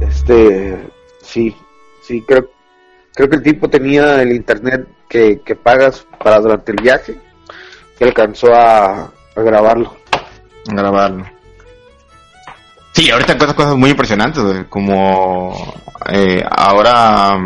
este 0.00 0.78
sí 1.22 1.56
sí 2.02 2.22
creo 2.26 2.50
creo 3.14 3.30
que 3.30 3.36
el 3.36 3.42
tipo 3.42 3.70
tenía 3.70 4.20
el 4.20 4.32
internet 4.32 4.86
que, 5.08 5.40
que 5.40 5.54
pagas 5.54 6.06
para 6.22 6.40
durante 6.40 6.72
el 6.72 6.82
viaje 6.82 7.14
y 7.98 8.04
alcanzó 8.04 8.52
a, 8.52 9.12
a 9.36 9.40
grabarlo. 9.40 9.96
Grabarlo. 10.64 11.24
Sí, 12.92 13.10
ahorita 13.10 13.32
encuentras 13.32 13.56
cosas 13.56 13.76
muy 13.76 13.90
impresionantes, 13.90 14.66
como 14.68 15.74
eh, 16.08 16.44
ahora 16.48 17.36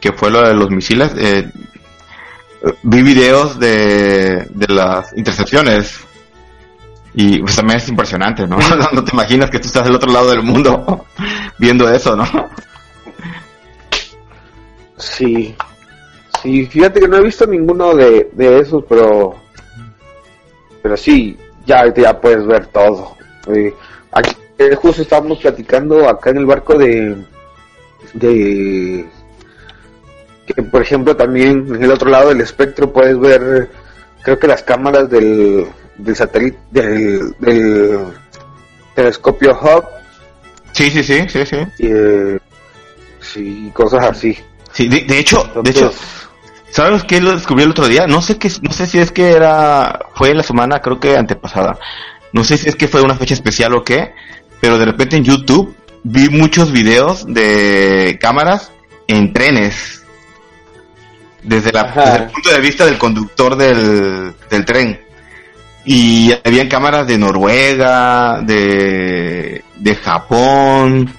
que 0.00 0.12
fue 0.12 0.30
lo 0.30 0.46
de 0.46 0.54
los 0.54 0.70
misiles, 0.70 1.12
eh, 1.16 1.50
vi 2.82 3.02
videos 3.02 3.58
de, 3.58 4.46
de 4.50 4.74
las 4.74 5.16
intercepciones 5.16 6.00
y 7.14 7.38
pues 7.38 7.56
también 7.56 7.78
es 7.78 7.88
impresionante, 7.88 8.46
¿no? 8.46 8.58
no 8.92 9.02
te 9.02 9.12
imaginas 9.12 9.50
que 9.50 9.58
tú 9.58 9.68
estás 9.68 9.84
del 9.84 9.94
otro 9.96 10.12
lado 10.12 10.30
del 10.30 10.42
mundo 10.42 11.06
viendo 11.58 11.88
eso, 11.88 12.14
¿no? 12.14 12.26
Sí, 14.98 15.54
sí, 16.42 16.66
fíjate 16.66 17.00
que 17.00 17.08
no 17.08 17.16
he 17.16 17.22
visto 17.22 17.46
ninguno 17.46 17.94
de, 17.94 18.30
de 18.32 18.58
esos, 18.58 18.84
pero 18.86 19.36
pero 20.82 20.96
sí, 20.96 21.36
ya 21.66 21.92
ya 21.94 22.20
puedes 22.20 22.46
ver 22.46 22.66
todo. 22.66 23.16
Eh, 23.48 23.74
aquí, 24.12 24.36
eh, 24.58 24.74
justo 24.74 25.02
estábamos 25.02 25.38
platicando 25.38 26.08
acá 26.08 26.30
en 26.30 26.38
el 26.38 26.46
barco 26.46 26.76
de 26.78 27.16
de 28.14 29.06
que 30.46 30.62
por 30.62 30.80
ejemplo 30.82 31.16
también 31.16 31.66
en 31.74 31.82
el 31.82 31.90
otro 31.90 32.08
lado 32.08 32.28
del 32.28 32.40
espectro 32.40 32.92
puedes 32.92 33.18
ver 33.18 33.68
creo 34.22 34.38
que 34.38 34.46
las 34.46 34.62
cámaras 34.62 35.08
del, 35.10 35.66
del 35.98 36.16
satélite, 36.16 36.58
del, 36.70 37.34
del 37.40 37.98
telescopio 38.94 39.58
Hubble, 39.60 39.96
Sí, 40.76 40.90
sí, 40.90 41.02
sí, 41.02 41.26
sí, 41.28 41.46
sí. 41.46 41.56
y, 41.78 41.86
eh, 41.86 42.38
sí, 43.18 43.70
cosas 43.72 44.04
así. 44.04 44.36
Sí, 44.72 44.88
de, 44.88 45.00
de 45.04 45.18
hecho, 45.20 45.42
de 45.62 45.70
hecho, 45.70 45.90
¿sabes 46.76 47.04
qué 47.04 47.22
lo 47.22 47.32
descubrí 47.32 47.64
el 47.64 47.70
otro 47.70 47.88
día? 47.88 48.06
No 48.06 48.20
sé 48.20 48.36
qué, 48.36 48.52
no 48.60 48.70
sé 48.70 48.86
si 48.86 48.98
es 48.98 49.10
que 49.10 49.32
era, 49.32 49.98
fue 50.14 50.34
la 50.34 50.42
semana, 50.42 50.80
creo 50.80 51.00
que 51.00 51.16
antepasada. 51.16 51.78
No 52.34 52.44
sé 52.44 52.58
si 52.58 52.68
es 52.68 52.76
que 52.76 52.86
fue 52.86 53.00
una 53.00 53.16
fecha 53.16 53.32
especial 53.32 53.74
o 53.74 53.82
qué, 53.82 54.12
pero 54.60 54.76
de 54.76 54.84
repente 54.84 55.16
en 55.16 55.24
YouTube 55.24 55.74
vi 56.02 56.28
muchos 56.28 56.72
videos 56.72 57.24
de 57.26 58.18
cámaras 58.20 58.72
en 59.06 59.32
trenes. 59.32 60.04
Desde, 61.42 61.72
la, 61.72 61.80
Ajá. 61.80 62.04
desde 62.04 62.24
el 62.24 62.30
punto 62.30 62.50
de 62.50 62.60
vista 62.60 62.84
del 62.84 62.98
conductor 62.98 63.56
del, 63.56 64.34
del 64.50 64.64
tren. 64.66 65.00
Y 65.86 66.30
habían 66.44 66.68
cámaras 66.68 67.06
de 67.06 67.16
Noruega, 67.16 68.42
de, 68.42 69.64
de 69.76 69.94
Japón, 69.94 71.10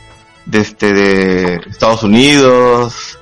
de 0.45 0.59
este, 0.59 0.93
de 0.93 1.61
Estados 1.67 2.03
Unidos, 2.03 3.16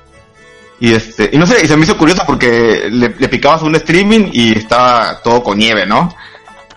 y 0.80 0.94
este, 0.94 1.30
y 1.32 1.38
no 1.38 1.46
sé, 1.46 1.64
y 1.64 1.68
se 1.68 1.78
me 1.78 1.84
hizo 1.84 1.98
curioso 1.98 2.24
porque 2.26 2.90
le, 2.92 3.16
le 3.18 3.30
picabas 3.30 3.62
a 3.62 3.66
un 3.66 3.76
streaming 3.76 4.30
y 4.34 4.58
estaba 4.58 5.22
todo 5.24 5.42
con 5.42 5.58
nieve, 5.58 5.86
¿no? 5.86 6.14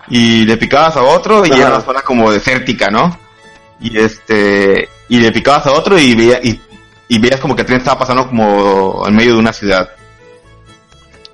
Y 0.09 0.45
le 0.45 0.57
picabas 0.57 0.97
a 0.97 1.03
otro 1.03 1.45
y 1.45 1.51
Ajá. 1.51 1.61
era 1.61 1.77
una 1.77 1.81
zona 1.85 2.03
como 2.03 2.31
desértica, 2.31 2.89
¿no? 2.91 3.19
Y 3.81 3.99
este, 3.99 4.89
y 5.09 5.19
le 5.19 5.33
picabas 5.33 5.67
a 5.67 5.73
otro 5.73 5.99
y 5.99 6.15
veía, 6.15 6.41
y, 6.43 6.61
y 7.09 7.19
veías 7.19 7.41
como 7.41 7.57
que 7.57 7.63
el 7.63 7.67
tren 7.67 7.79
estaba 7.79 7.99
pasando 7.99 8.27
como 8.29 9.05
en 9.07 9.15
medio 9.15 9.35
de 9.35 9.41
una 9.41 9.53
ciudad. 9.53 9.91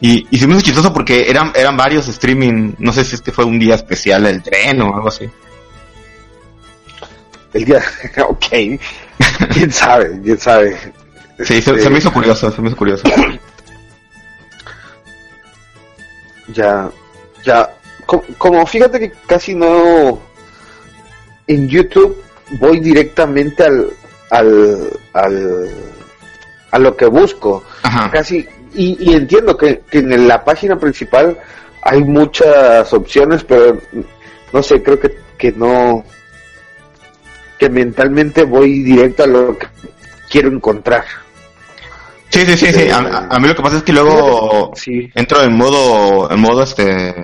Y, 0.00 0.26
y 0.30 0.38
se 0.38 0.46
me 0.46 0.54
hizo 0.54 0.62
chistoso 0.62 0.92
porque 0.92 1.30
eran, 1.30 1.52
eran 1.54 1.76
varios 1.76 2.08
streaming, 2.08 2.74
no 2.78 2.92
sé 2.92 3.04
si 3.04 3.14
este 3.14 3.32
fue 3.32 3.44
un 3.44 3.58
día 3.58 3.74
especial 3.74 4.24
del 4.24 4.42
tren 4.42 4.80
o 4.82 4.94
algo 4.94 5.08
así. 5.08 5.28
el 7.52 7.64
día, 7.64 7.82
ok, 8.28 8.46
quién 9.52 9.72
sabe, 9.72 10.20
quién 10.22 10.38
sabe. 10.38 10.76
Sí, 11.38 11.60
se, 11.60 11.70
Este, 11.70 11.80
se 11.80 11.90
me 11.90 11.98
hizo 11.98 12.12
curioso, 12.12 12.50
se 12.50 12.62
me 12.62 12.68
hizo 12.68 12.76
curioso. 12.76 13.02
Ya, 16.48 16.90
ya, 17.44 17.70
co- 18.06 18.24
como, 18.38 18.66
fíjate 18.66 19.00
que 19.00 19.12
casi 19.26 19.54
no, 19.54 20.20
en 21.46 21.68
YouTube 21.68 22.22
voy 22.60 22.80
directamente 22.80 23.64
al, 23.64 23.88
al, 24.30 24.90
al, 25.14 25.70
a 26.70 26.78
lo 26.78 26.96
que 26.96 27.06
busco. 27.06 27.64
Ajá. 27.82 28.10
casi 28.10 28.46
y, 28.74 29.10
y 29.10 29.14
entiendo 29.14 29.56
que, 29.56 29.82
que 29.90 29.98
en 29.98 30.28
la 30.28 30.44
página 30.44 30.76
principal 30.78 31.38
hay 31.80 32.02
muchas 32.02 32.92
opciones 32.92 33.44
pero 33.44 33.78
no 34.52 34.62
sé 34.62 34.82
creo 34.82 34.98
que, 34.98 35.16
que 35.38 35.52
no 35.52 36.04
que 37.58 37.70
mentalmente 37.70 38.42
voy 38.42 38.82
directo 38.82 39.22
a 39.24 39.26
lo 39.28 39.56
que 39.56 39.66
quiero 40.28 40.48
encontrar 40.48 41.04
Sí, 42.34 42.46
sí, 42.46 42.56
sí, 42.56 42.72
sí. 42.72 42.90
A, 42.90 42.98
a- 42.98 43.28
a 43.30 43.38
mí 43.38 43.48
lo 43.48 43.54
que 43.54 43.62
pasa 43.62 43.76
es 43.78 43.82
que 43.82 43.92
luego 43.92 44.72
sí 44.74 45.08
entro 45.14 45.42
en 45.42 45.56
modo, 45.56 46.30
en 46.30 46.40
modo 46.40 46.62
este 46.62 47.14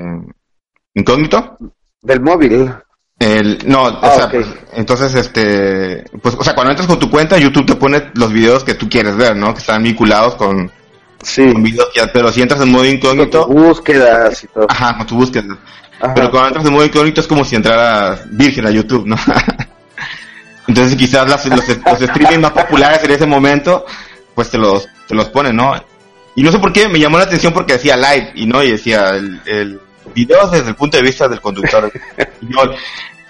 incógnito. 0.95 1.57
del 2.03 2.21
móvil 2.21 2.73
El, 3.19 3.59
no, 3.67 3.87
Ah, 3.87 3.99
o 4.03 4.15
sea, 4.17 4.25
ok. 4.27 4.35
entonces 4.75 5.15
este, 5.15 6.05
pues, 6.23 6.35
o 6.39 6.43
sea, 6.45 6.55
cuando 6.55 6.71
entras 6.71 6.87
con 6.89 6.99
tu 6.99 7.11
cuenta, 7.11 7.37
YouTube 7.39 7.67
te 7.67 7.75
pone 7.77 8.11
los 8.15 8.33
videos 8.33 8.65
que 8.65 8.75
tú 8.75 8.89
quieres 8.89 9.17
ver, 9.17 9.37
¿no? 9.37 9.53
Que 9.53 9.61
están 9.61 9.83
vinculados 9.83 10.37
con, 10.37 10.71
sí 11.23 11.53
con 11.53 11.63
videos 11.63 11.89
pero 12.15 12.33
si 12.33 12.41
entras 12.41 12.61
en 12.63 12.71
modo 12.71 12.85
con 12.85 12.91
incógnito, 12.93 13.47
búsquedas 13.47 14.45
y 14.45 14.47
todo 14.47 14.67
ajá, 14.71 14.97
con 14.97 15.07
tu 15.07 15.17
búsqueda. 15.17 15.59
Ajá. 16.01 16.15
Pero 16.15 16.31
cuando 16.31 16.49
entras 16.49 16.67
en 16.67 16.73
modo 16.73 16.85
incógnito 16.87 17.21
es 17.21 17.27
como 17.27 17.45
si 17.45 17.57
entraras 17.57 18.23
virgen 18.31 18.67
a 18.67 18.71
YouTube, 18.71 19.07
¿no? 19.07 19.17
Entonces 20.67 20.97
quizás 20.97 21.29
las- 21.29 21.47
los, 21.47 21.69
los 21.69 22.03
streaming 22.09 22.39
más 22.41 22.53
populares 22.53 23.03
en 23.05 23.11
ese 23.11 23.27
momento, 23.27 23.85
pues 24.35 24.51
te 24.51 24.57
los, 24.59 24.89
te 25.11 25.17
los 25.17 25.29
ponen, 25.29 25.57
¿no? 25.57 25.75
Y 26.37 26.43
no 26.43 26.51
sé 26.53 26.59
por 26.59 26.73
qué 26.73 26.89
me 26.89 26.99
llamó 26.99 27.19
la 27.19 27.25
atención 27.25 27.53
porque 27.53 27.75
decía 27.75 27.97
live 27.97 28.33
y 28.37 28.47
no, 28.47 28.63
y 28.63 28.71
decía 28.71 29.11
el, 29.11 29.41
el 29.45 29.81
video 30.15 30.49
desde 30.49 30.69
el 30.71 30.75
punto 30.77 30.97
de 30.97 31.03
vista 31.03 31.29
del 31.29 31.41
conductor. 31.41 31.93
Y 32.41 32.53
yo 32.55 32.63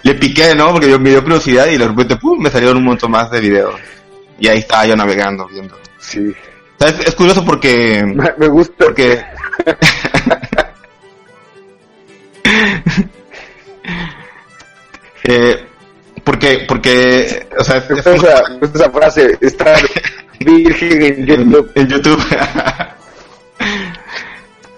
le 0.03 0.13
piqué, 0.15 0.55
¿no? 0.55 0.71
Porque 0.71 0.89
yo 0.89 0.99
me 0.99 1.09
dio 1.09 1.21
curiosidad 1.21 1.67
y 1.67 1.77
de 1.77 1.87
repente, 1.87 2.15
pum, 2.15 2.39
me 2.41 2.49
salieron 2.49 2.77
un 2.77 2.85
montón 2.85 3.11
más 3.11 3.29
de 3.31 3.41
videos. 3.41 3.75
Y 4.39 4.47
ahí 4.47 4.59
estaba 4.59 4.85
yo 4.85 4.95
navegando, 4.95 5.47
viendo. 5.47 5.77
sí 5.99 6.33
¿Sabes? 6.79 6.99
Es 7.07 7.15
curioso 7.15 7.43
porque, 7.45 8.03
me 8.37 8.47
gusta 8.47 8.85
porque 8.85 9.23
eh, 15.23 15.65
porque 16.23 16.65
porque 16.67 17.47
o 17.57 17.63
sea 17.63 17.77
es- 17.77 17.89
esa, 18.05 18.43
esa 18.61 18.91
frase 18.91 19.37
estar 19.41 19.77
virgen 20.43 21.01
en 21.01 21.25
YouTube. 21.25 21.71
En 21.75 21.87
YouTube. 21.87 22.23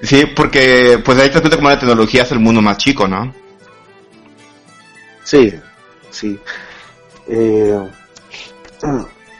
Sí 0.01 0.25
porque 0.35 1.01
pues 1.03 1.17
ahí 1.17 1.27
te 1.29 1.35
das 1.35 1.41
cuenta 1.43 1.55
cómo 1.55 1.69
la 1.69 1.79
tecnología 1.79 2.23
hace 2.23 2.33
el 2.33 2.41
mundo 2.41 2.61
más 2.61 2.77
chico 2.77 3.07
no 3.07 3.33
sí 5.23 5.53
sí. 6.09 6.37
Eh, 7.29 7.79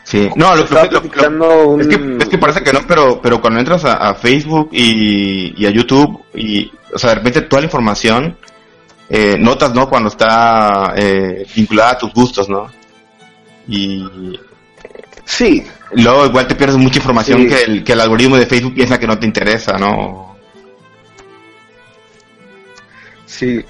sí. 0.06 0.30
No 0.38 0.56
lo, 0.56 0.64
lo- 0.66 1.30
lo- 1.32 1.68
un- 1.68 1.82
es 1.82 1.88
que 1.88 2.18
es 2.18 2.30
que 2.30 2.38
parece 2.38 2.64
que 2.64 2.72
no 2.72 2.80
pero 2.88 3.20
pero 3.22 3.42
cuando 3.42 3.60
entras 3.60 3.84
a, 3.84 3.96
a 3.96 4.16
Facebook 4.16 4.70
y, 4.72 5.54
y 5.62 5.66
a 5.66 5.70
YouTube 5.70 6.24
y 6.34 6.72
o 6.94 6.98
sea 6.98 7.10
de 7.10 7.16
repente 7.18 7.42
toda 7.42 7.62
la 7.62 7.66
información 7.66 8.38
eh, 9.10 9.36
notas 9.38 9.74
no 9.74 9.90
cuando 9.90 10.08
está 10.08 10.94
eh, 10.96 11.46
vinculada 11.54 11.92
a 11.92 11.98
tus 11.98 12.14
gustos 12.14 12.48
no 12.48 12.72
y 13.68 14.40
sí 15.26 15.64
Luego 15.96 16.26
igual 16.26 16.48
te 16.48 16.56
pierdes 16.56 16.78
mucha 16.78 16.98
información 16.98 17.42
Sí. 17.42 17.48
que, 17.48 17.64
el, 17.64 17.84
que 17.84 17.94
el 17.94 18.02
algoritmo 18.02 18.36
de 18.36 18.48
Facebook 18.48 18.74
piensa 18.74 19.00
que 19.00 19.06
no 19.06 19.20
te 19.20 19.28
interesa, 19.28 19.78
¿no? 19.78 20.36
Sí. 23.26 23.64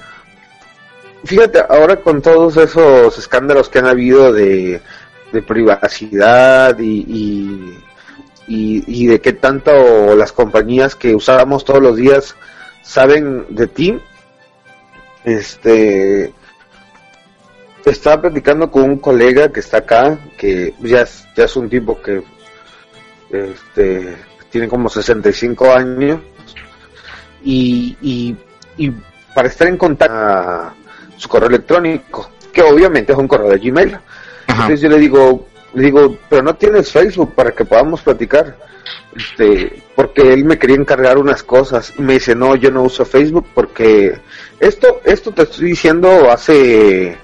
Fíjate, 1.26 1.60
ahora 1.70 1.98
con 1.98 2.22
todos 2.22 2.58
esos 2.58 3.18
escándalos 3.18 3.70
que 3.70 3.80
han 3.80 3.88
habido 3.88 4.32
de, 4.34 4.82
de 5.32 5.42
privacidad 5.42 6.78
y, 6.80 7.00
y, 7.08 7.78
y, 8.48 8.84
y 9.04 9.08
de 9.08 9.22
que 9.22 9.34
tanto 9.34 10.16
las 10.16 10.32
compañías 10.32 10.96
que 10.96 11.16
usamos 11.16 11.64
todos 11.64 11.82
los 11.82 11.96
días 11.96 12.36
saben 12.84 13.46
de 13.50 13.68
ti, 13.68 14.00
este, 15.24 16.34
estaba 17.92 18.24
platicando 18.24 18.72
con 18.72 18.84
un 18.84 18.98
colega 18.98 19.52
que 19.52 19.60
está 19.60 19.78
acá, 19.78 20.18
que 20.38 20.74
ya 20.80 21.02
es, 21.02 21.26
ya 21.36 21.46
es 21.46 21.56
un 21.56 21.70
tipo 21.70 22.02
que 22.02 22.24
este, 23.30 24.16
tiene 24.50 24.68
como 24.68 24.90
65 24.90 25.72
años 25.72 26.22
y, 27.44 27.98
y, 28.02 28.36
y 28.78 28.92
para 29.34 29.48
estar 29.48 29.68
en 29.68 29.78
contacto 29.78 30.16
a 30.16 30.74
su 31.18 31.28
correo 31.28 31.50
electrónico, 31.50 32.30
que 32.52 32.62
obviamente 32.62 33.12
es 33.12 33.18
un 33.18 33.28
correo 33.28 33.50
de 33.50 33.58
Gmail. 33.58 33.96
Ajá. 34.48 34.64
Entonces 34.64 34.82
yo 34.82 34.90
le 34.90 34.98
digo, 34.98 35.48
le 35.74 35.84
digo, 35.84 36.18
pero 36.30 36.44
no 36.44 36.56
tienes 36.56 36.92
Facebook 36.92 37.34
para 37.34 37.52
que 37.52 37.66
podamos 37.66 38.02
platicar. 38.02 38.56
Este, 39.16 39.84
porque 39.96 40.34
él 40.34 40.44
me 40.46 40.58
quería 40.58 40.76
encargar 40.76 41.18
unas 41.18 41.44
cosas 41.44 41.94
y 41.98 42.02
me 42.02 42.14
dice, 42.14 42.36
no, 42.36 42.56
yo 42.56 42.72
no 42.72 42.84
uso 42.84 43.06
Facebook 43.06 43.46
porque 43.54 44.18
esto, 44.60 45.02
esto 45.04 45.32
te 45.32 45.44
estoy 45.44 45.70
diciendo 45.70 46.32
hace 46.32 47.18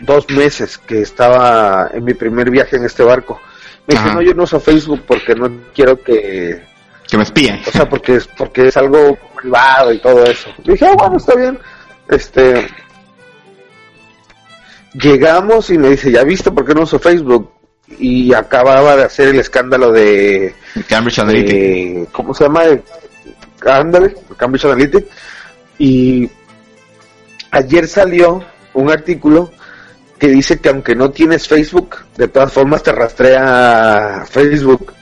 dos 0.00 0.28
meses 0.30 0.78
que 0.78 1.00
estaba 1.02 1.90
en 1.92 2.04
mi 2.04 2.14
primer 2.14 2.50
viaje 2.50 2.76
en 2.76 2.84
este 2.84 3.02
barco. 3.02 3.40
Me 3.86 3.96
Ajá. 3.96 4.14
no, 4.14 4.22
yo 4.22 4.34
no 4.34 4.44
uso 4.44 4.60
Facebook 4.60 5.02
porque 5.06 5.34
no 5.34 5.50
quiero 5.74 6.00
que, 6.02 6.62
Que 7.08 7.16
me 7.16 7.22
espíen. 7.24 7.60
o 7.66 7.70
sea, 7.70 7.88
porque 7.88 8.16
es, 8.16 8.26
porque 8.26 8.68
es 8.68 8.76
algo 8.76 9.18
privado 9.36 9.92
y 9.92 9.98
todo 10.00 10.24
eso. 10.24 10.50
Y 10.64 10.72
dije, 10.72 10.86
ah, 10.86 10.94
bueno, 10.98 11.16
está 11.16 11.34
bien. 11.34 11.58
Este, 12.08 12.66
llegamos 14.94 15.70
y 15.70 15.78
me 15.78 15.90
dice, 15.90 16.10
¿ya 16.10 16.24
viste 16.24 16.50
por 16.50 16.64
qué 16.66 16.74
no 16.74 16.82
uso 16.82 16.98
Facebook? 16.98 17.52
Y 17.98 18.32
acababa 18.34 18.96
de 18.96 19.04
hacer 19.04 19.28
el 19.28 19.40
escándalo 19.40 19.90
de, 19.92 20.54
Cambridge 20.88 21.18
Analytica. 21.18 21.52
de- 21.56 22.08
¿cómo 22.12 22.32
se 22.34 22.44
llama? 22.44 22.62
Ándale, 23.66 24.14
Cambridge 24.36 24.64
Analytica. 24.64 25.04
Y 25.78 26.30
ayer 27.50 27.88
salió 27.88 28.44
un 28.74 28.90
artículo 28.90 29.50
que 30.20 30.28
dice 30.28 30.60
que 30.60 30.68
aunque 30.68 30.94
no 30.94 31.10
tienes 31.10 31.48
Facebook, 31.48 31.96
de 32.16 32.28
todas 32.28 32.52
formas 32.52 32.82
te 32.82 32.92
rastrea 32.92 34.24
Facebook. 34.30 34.92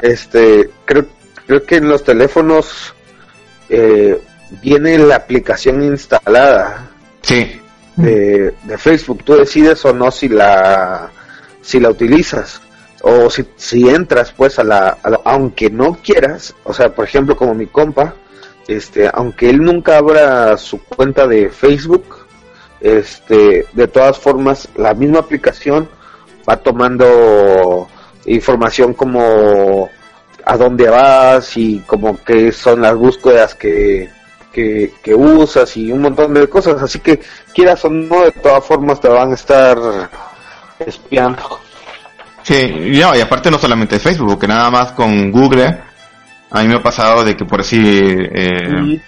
Este, 0.00 0.70
creo, 0.84 1.06
creo 1.46 1.64
que 1.64 1.76
en 1.76 1.88
los 1.88 2.04
teléfonos 2.04 2.94
eh, 3.68 4.20
viene 4.62 4.98
la 4.98 5.16
aplicación 5.16 5.82
instalada 5.82 6.88
Sí. 7.22 7.60
de, 7.96 8.54
de 8.62 8.78
Facebook. 8.78 9.24
Tú 9.24 9.34
decides 9.36 9.84
o 9.84 9.92
no 9.92 10.10
si 10.10 10.28
la 10.28 11.10
si 11.62 11.80
la 11.80 11.90
utilizas 11.90 12.60
o 13.02 13.28
si, 13.30 13.46
si 13.56 13.88
entras 13.88 14.32
pues 14.36 14.58
a 14.58 14.64
la, 14.64 14.98
a 15.02 15.10
la- 15.10 15.20
aunque 15.24 15.70
no 15.70 15.98
quieras, 16.02 16.54
o 16.64 16.72
sea, 16.72 16.94
por 16.94 17.04
ejemplo 17.06 17.36
como 17.36 17.54
mi 17.54 17.66
compa 17.66 18.14
este, 18.66 19.10
aunque 19.12 19.48
él 19.50 19.58
nunca 19.62 19.96
abra 19.98 20.56
su 20.58 20.82
cuenta 20.84 21.26
de 21.26 21.48
Facebook, 21.50 22.17
este, 22.80 23.66
de 23.72 23.88
todas 23.88 24.18
formas, 24.18 24.68
la 24.76 24.94
misma 24.94 25.20
aplicación 25.20 25.88
va 26.48 26.56
tomando 26.56 27.88
información 28.26 28.94
como 28.94 29.88
a 30.44 30.56
dónde 30.56 30.88
vas 30.88 31.56
y 31.56 31.80
como 31.80 32.22
qué 32.24 32.52
son 32.52 32.80
las 32.80 32.94
búsquedas 32.94 33.54
que, 33.54 34.08
que, 34.52 34.92
que 35.02 35.14
usas 35.14 35.76
y 35.76 35.92
un 35.92 36.02
montón 36.02 36.32
de 36.34 36.48
cosas. 36.48 36.82
Así 36.82 37.00
que 37.00 37.20
quieras 37.54 37.84
o 37.84 37.90
no, 37.90 38.22
de 38.22 38.32
todas 38.32 38.64
formas 38.64 39.00
te 39.00 39.08
van 39.08 39.32
a 39.32 39.34
estar 39.34 39.78
espiando. 40.78 41.60
Sí, 42.42 42.72
no, 42.98 43.14
y 43.14 43.20
aparte 43.20 43.50
no 43.50 43.58
solamente 43.58 43.98
Facebook, 43.98 44.30
porque 44.30 44.48
nada 44.48 44.70
más 44.70 44.92
con 44.92 45.30
Google, 45.30 45.78
a 46.50 46.62
mí 46.62 46.68
me 46.68 46.76
ha 46.76 46.82
pasado 46.82 47.22
de 47.24 47.36
que 47.36 47.44
por 47.44 47.60
así 47.60 47.78
eh, 47.78 49.02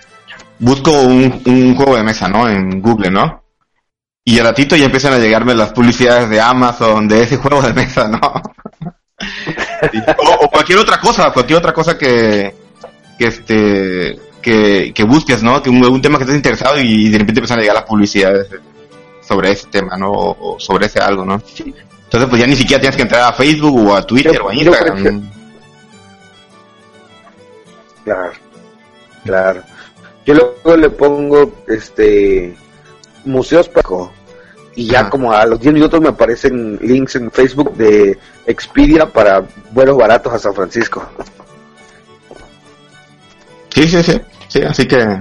busco 0.58 0.90
un, 0.90 1.40
un 1.46 1.74
juego 1.74 1.96
de 1.96 2.02
mesa, 2.02 2.28
¿no? 2.28 2.46
En 2.46 2.82
Google, 2.82 3.10
¿no? 3.10 3.39
Y 4.24 4.38
al 4.38 4.46
ratito 4.46 4.76
ya 4.76 4.84
empiezan 4.86 5.14
a 5.14 5.18
llegarme 5.18 5.54
las 5.54 5.72
publicidades 5.72 6.28
de 6.28 6.40
Amazon, 6.40 7.08
de 7.08 7.22
ese 7.22 7.36
juego 7.38 7.62
de 7.62 7.72
mesa, 7.72 8.08
¿no? 8.08 8.20
O, 10.18 10.44
o 10.44 10.50
cualquier 10.50 10.78
otra 10.78 10.98
cosa, 11.00 11.30
cualquier 11.32 11.58
otra 11.58 11.72
cosa 11.74 11.96
que, 11.98 12.54
que 13.18 13.26
este, 13.26 14.18
que, 14.42 14.92
que 14.94 15.04
busques, 15.04 15.42
¿no? 15.42 15.62
Que 15.62 15.68
un, 15.70 15.82
un 15.84 16.00
tema 16.02 16.16
que 16.18 16.24
estés 16.24 16.36
interesado 16.36 16.78
y 16.78 17.08
de 17.08 17.18
repente 17.18 17.40
empiezan 17.40 17.58
a 17.58 17.60
llegar 17.62 17.76
las 17.76 17.84
publicidades 17.84 18.48
sobre 19.26 19.50
ese 19.52 19.66
tema, 19.68 19.96
¿no? 19.96 20.10
O, 20.10 20.54
o 20.54 20.60
sobre 20.60 20.86
ese 20.86 21.00
algo, 21.00 21.24
¿no? 21.24 21.34
Entonces 21.34 22.28
pues 22.28 22.40
ya 22.40 22.46
ni 22.46 22.56
siquiera 22.56 22.80
tienes 22.80 22.96
que 22.96 23.02
entrar 23.02 23.22
a 23.22 23.32
Facebook 23.32 23.88
o 23.88 23.94
a 23.96 24.02
Twitter 24.06 24.32
Yo- 24.34 24.44
o 24.44 24.50
a 24.50 24.54
Instagram. 24.54 25.30
Claro, 28.04 28.32
claro. 29.24 29.62
Yo 30.26 30.34
luego 30.34 30.76
le 30.76 30.90
pongo 30.90 31.52
este 31.68 32.54
museos 33.24 33.68
Paco 33.68 34.12
y 34.74 34.86
ya 34.86 35.10
como 35.10 35.32
a 35.32 35.44
los 35.46 35.60
10 35.60 35.74
minutos 35.74 36.00
me 36.00 36.08
aparecen 36.08 36.78
links 36.80 37.16
en 37.16 37.30
Facebook 37.30 37.74
de 37.76 38.18
Expedia 38.46 39.06
para 39.06 39.42
vuelos 39.72 39.96
baratos 39.96 40.32
a 40.32 40.38
San 40.38 40.54
Francisco. 40.54 41.06
Sí, 43.74 43.88
sí, 43.88 44.02
sí. 44.02 44.20
Sí, 44.48 44.62
así 44.62 44.86
que 44.86 45.20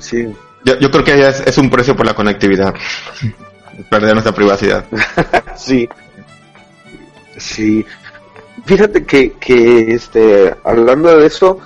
Sí. 0.00 0.26
yo, 0.64 0.78
yo 0.78 0.90
creo 0.90 1.04
que 1.04 1.18
ya 1.18 1.28
es, 1.28 1.40
es 1.46 1.58
un 1.58 1.70
precio 1.70 1.96
por 1.96 2.06
la 2.06 2.14
conectividad. 2.14 2.74
Perder 3.90 4.12
nuestra 4.14 4.32
privacidad. 4.34 4.84
Sí. 5.56 5.88
Sí. 7.36 7.84
Fíjate 8.66 9.04
que, 9.04 9.32
que 9.32 9.94
este, 9.94 10.54
hablando 10.64 11.16
de 11.16 11.26
eso, 11.26 11.58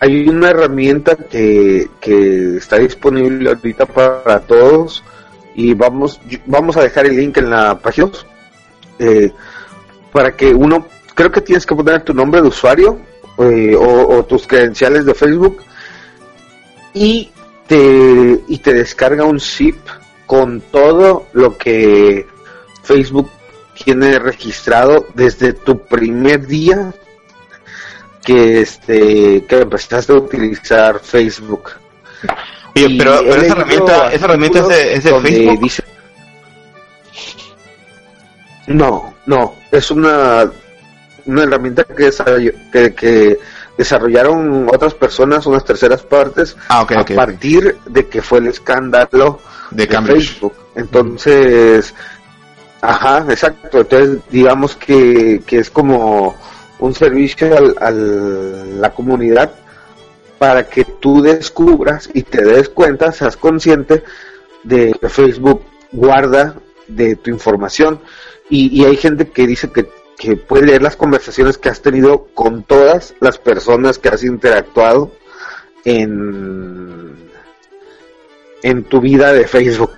hay 0.00 0.28
una 0.28 0.50
herramienta 0.50 1.14
que, 1.14 1.88
que 2.00 2.56
está 2.56 2.78
disponible 2.78 3.50
ahorita 3.50 3.84
para 3.84 4.40
todos 4.40 5.04
y 5.54 5.74
vamos, 5.74 6.20
vamos 6.46 6.76
a 6.76 6.82
dejar 6.82 7.06
el 7.06 7.16
link 7.16 7.36
en 7.36 7.50
la 7.50 7.78
página 7.78 8.10
eh, 8.98 9.30
para 10.10 10.34
que 10.34 10.54
uno, 10.54 10.86
creo 11.14 11.30
que 11.30 11.42
tienes 11.42 11.66
que 11.66 11.74
poner 11.74 12.02
tu 12.02 12.14
nombre 12.14 12.40
de 12.40 12.48
usuario 12.48 12.98
eh, 13.38 13.76
o, 13.76 14.16
o 14.16 14.24
tus 14.24 14.46
credenciales 14.46 15.04
de 15.04 15.14
Facebook 15.14 15.58
y 16.94 17.30
te, 17.66 18.40
y 18.48 18.58
te 18.58 18.72
descarga 18.72 19.24
un 19.24 19.38
zip 19.38 19.76
con 20.26 20.62
todo 20.62 21.26
lo 21.34 21.58
que 21.58 22.26
Facebook 22.82 23.28
tiene 23.84 24.18
registrado 24.18 25.06
desde 25.14 25.52
tu 25.52 25.78
primer 25.78 26.46
día 26.46 26.94
que 28.24 28.60
este 28.62 29.44
que 29.46 29.58
empezaste 29.60 30.12
a 30.12 30.16
utilizar 30.16 30.98
Facebook. 31.00 31.70
Oye, 32.76 32.96
pero, 32.98 33.20
esa 33.20 33.46
herramienta, 33.52 34.12
esa 34.12 34.24
herramienta 34.24 34.58
es 34.60 34.68
de, 34.68 34.94
es 34.94 35.04
de 35.04 35.10
donde 35.10 35.28
Facebook. 35.30 35.60
dice- 35.60 35.84
No, 38.66 39.14
no, 39.26 39.54
es 39.70 39.90
una 39.90 40.50
una 41.26 41.42
herramienta 41.44 41.84
que, 41.84 42.10
que, 42.72 42.94
que 42.94 43.38
desarrollaron 43.78 44.68
otras 44.68 44.92
personas, 44.94 45.46
unas 45.46 45.64
terceras 45.64 46.02
partes, 46.02 46.54
Ah, 46.68 46.80
a 46.80 47.04
partir 47.04 47.78
de 47.86 48.08
que 48.08 48.20
fue 48.22 48.38
el 48.40 48.48
escándalo 48.48 49.40
De 49.70 49.86
de. 49.86 50.02
Facebook. 50.02 50.54
Entonces, 50.74 51.94
ajá, 52.82 53.24
exacto. 53.30 53.80
Entonces, 53.80 54.18
digamos 54.30 54.76
que, 54.76 55.42
que 55.46 55.58
es 55.58 55.70
como 55.70 56.34
un 56.84 56.94
servicio 56.94 57.46
al- 57.80 58.80
la 58.80 58.90
comunidad 58.92 59.52
para 60.38 60.68
que 60.68 60.84
tú 60.84 61.22
descubras 61.22 62.10
y 62.12 62.22
te 62.22 62.42
des 62.44 62.68
cuenta, 62.68 63.12
seas 63.12 63.36
consciente 63.36 64.02
de 64.62 64.92
que 65.00 65.08
Facebook 65.08 65.62
guarda 65.92 66.56
de 66.88 67.16
tu 67.16 67.30
información. 67.30 68.00
Y, 68.50 68.80
y 68.80 68.84
hay 68.84 68.96
gente 68.96 69.30
que 69.30 69.46
dice 69.46 69.70
que, 69.72 69.88
que 70.18 70.36
puede 70.36 70.66
leer 70.66 70.82
las 70.82 70.96
conversaciones 70.96 71.56
que 71.56 71.70
has 71.70 71.80
tenido 71.80 72.26
con 72.34 72.62
todas 72.64 73.14
las 73.20 73.38
personas 73.38 73.98
que 73.98 74.08
has 74.10 74.22
interactuado 74.22 75.10
en, 75.84 77.30
en 78.62 78.84
tu 78.84 79.00
vida 79.00 79.32
de 79.32 79.46
Facebook. 79.46 79.92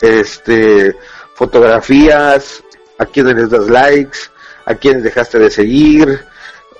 Este, 0.00 0.94
fotografías, 1.34 2.62
a 2.98 3.06
quienes 3.06 3.34
les 3.36 3.50
das 3.50 3.68
likes, 3.68 4.18
a 4.64 4.74
quienes 4.74 5.02
dejaste 5.02 5.38
de 5.38 5.50
seguir. 5.50 6.20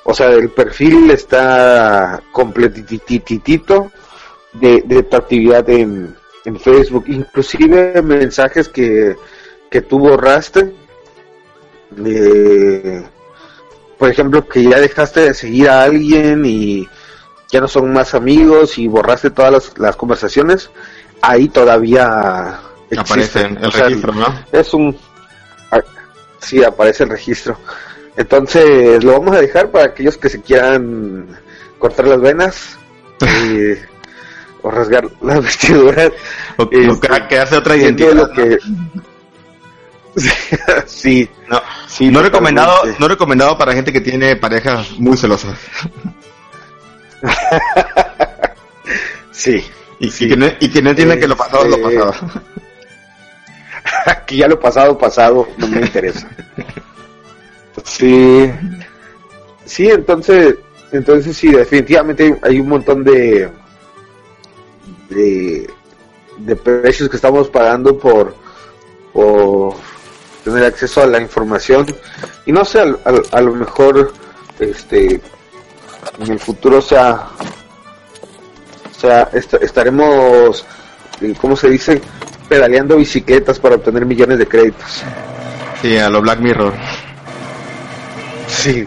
O 0.05 0.15
sea, 0.15 0.31
el 0.31 0.51
perfil 0.51 1.11
está 1.11 2.23
completititito 2.33 3.93
de, 4.53 4.83
de 4.85 5.03
tu 5.05 5.17
actividad 5.17 5.69
en, 5.71 6.17
en 6.45 6.59
Facebook. 6.61 7.05
Inclusive 7.07 8.03
mensajes 8.03 8.69
que, 8.69 9.17
que 9.71 9.81
tú 9.83 9.99
borraste. 10.01 10.73
de- 11.91 13.05
por 13.99 14.11
ejemplo, 14.11 14.47
que 14.49 14.65
ya 14.65 14.81
dejaste 14.81 15.21
de 15.21 15.35
seguir 15.35 15.69
a 15.69 15.85
alguien 15.85 16.45
y 16.45 16.89
ya 17.53 17.61
no 17.61 17.69
son 17.69 17.93
más 17.93 18.15
amigos 18.15 18.77
y 18.79 18.89
borraste 18.89 19.31
todas 19.31 19.53
las, 19.53 19.79
las 19.79 19.95
conversaciones, 19.95 20.71
ahí 21.21 21.49
todavía 21.49 22.59
Aparece 22.97 23.13
existen. 23.21 23.47
en 23.53 23.59
el 23.59 23.65
O 23.67 23.71
sea, 23.71 23.85
registro, 23.85 24.13
¿no? 24.13 24.27
es 24.51 24.75
un 24.75 24.97
sí 26.43 26.63
aparece 26.65 27.05
el 27.05 27.11
registro 27.11 27.59
entonces 28.17 29.03
lo 29.03 29.13
vamos 29.13 29.35
a 29.37 29.41
dejar 29.41 29.71
para 29.71 29.87
aquellos 29.87 30.19
que 30.19 30.29
se 30.29 30.41
quieran 30.43 31.29
cortar 31.79 32.07
las 32.07 32.21
venas 32.21 32.77
eh, 33.27 33.83
o 34.63 34.71
rasgar 34.71 35.09
las 35.23 35.43
vestiduras 35.43 36.13
O, 36.59 36.65
o 36.65 36.69
Este, 36.71 37.57
otra 37.57 37.77
identidad. 37.77 38.13
lo 38.13 38.27
¿no? 38.27 38.33
que 38.35 38.59
sí 40.87 41.29
No, 41.49 41.63
sí 41.89 42.11
no 42.11 42.21
recomendado, 42.23 42.83
no 42.99 43.09
recomendado 43.09 43.57
para 43.57 43.73
gente 43.73 43.91
que 43.93 44.01
tiene 44.03 44.37
parejas 44.37 44.91
muy 44.99 45.17
celosas. 45.17 45.57
sí 49.31 49.65
Y, 49.99 50.11
Sí. 50.11 50.25
y 50.25 50.29
que 50.29 50.37
no, 50.37 50.47
y 50.61 50.69
que 50.69 50.83
no 50.83 50.91
entienden 50.91 51.21
que 51.21 51.29
lo 51.29 51.37
pasado 51.37 51.65
es 51.65 51.71
lo 51.71 51.77
Este- 51.89 51.99
pasado. 51.99 52.31
Que 54.27 54.37
ya 54.37 54.49
lo 54.49 54.59
pasado 54.61 54.97
pasado 54.99 55.47
no 55.59 55.67
me 55.69 55.81
interesa. 55.81 56.29
Sí. 57.85 58.51
Sí 59.65 59.89
entonces 59.89 60.57
entonces 60.93 61.37
sí 61.37 61.51
definitivamente 61.51 62.39
hay 62.43 62.61
un 62.61 62.69
montón 62.69 63.03
de 63.05 63.51
de, 65.09 65.69
precios 66.57 67.09
que 67.09 67.17
estamos 67.17 67.49
pagando 67.49 67.99
por 67.99 68.35
por 69.13 69.75
tener 70.45 70.65
acceso 70.65 71.03
a 71.03 71.07
la 71.07 71.21
información. 71.21 71.87
Y 72.47 72.53
no 72.53 72.65
sé 72.65 72.81
al- 72.81 72.99
a, 73.31 73.41
lo 73.41 73.55
mejor 73.55 74.13
este 74.59 75.21
en 76.19 76.31
el 76.33 76.39
futuro 76.39 76.81
sea 76.83 77.29
o 78.91 79.01
sea 79.01 79.29
est- 79.33 79.55
estaremos 79.63 80.65
eh, 81.21 81.35
cómo 81.41 81.57
se 81.57 81.71
dice 81.71 82.01
pedaleando 82.53 82.99
bicicletas 82.99 83.59
para 83.59 83.77
obtener 83.77 84.05
millones 84.05 84.37
de 84.39 84.47
créditos 84.47 85.03
Sí, 85.81 85.97
a 85.97 86.11
lo 86.11 86.21
Black 86.21 86.39
Mirror. 86.41 86.75
sí 88.47 88.87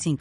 45. 0.01 0.17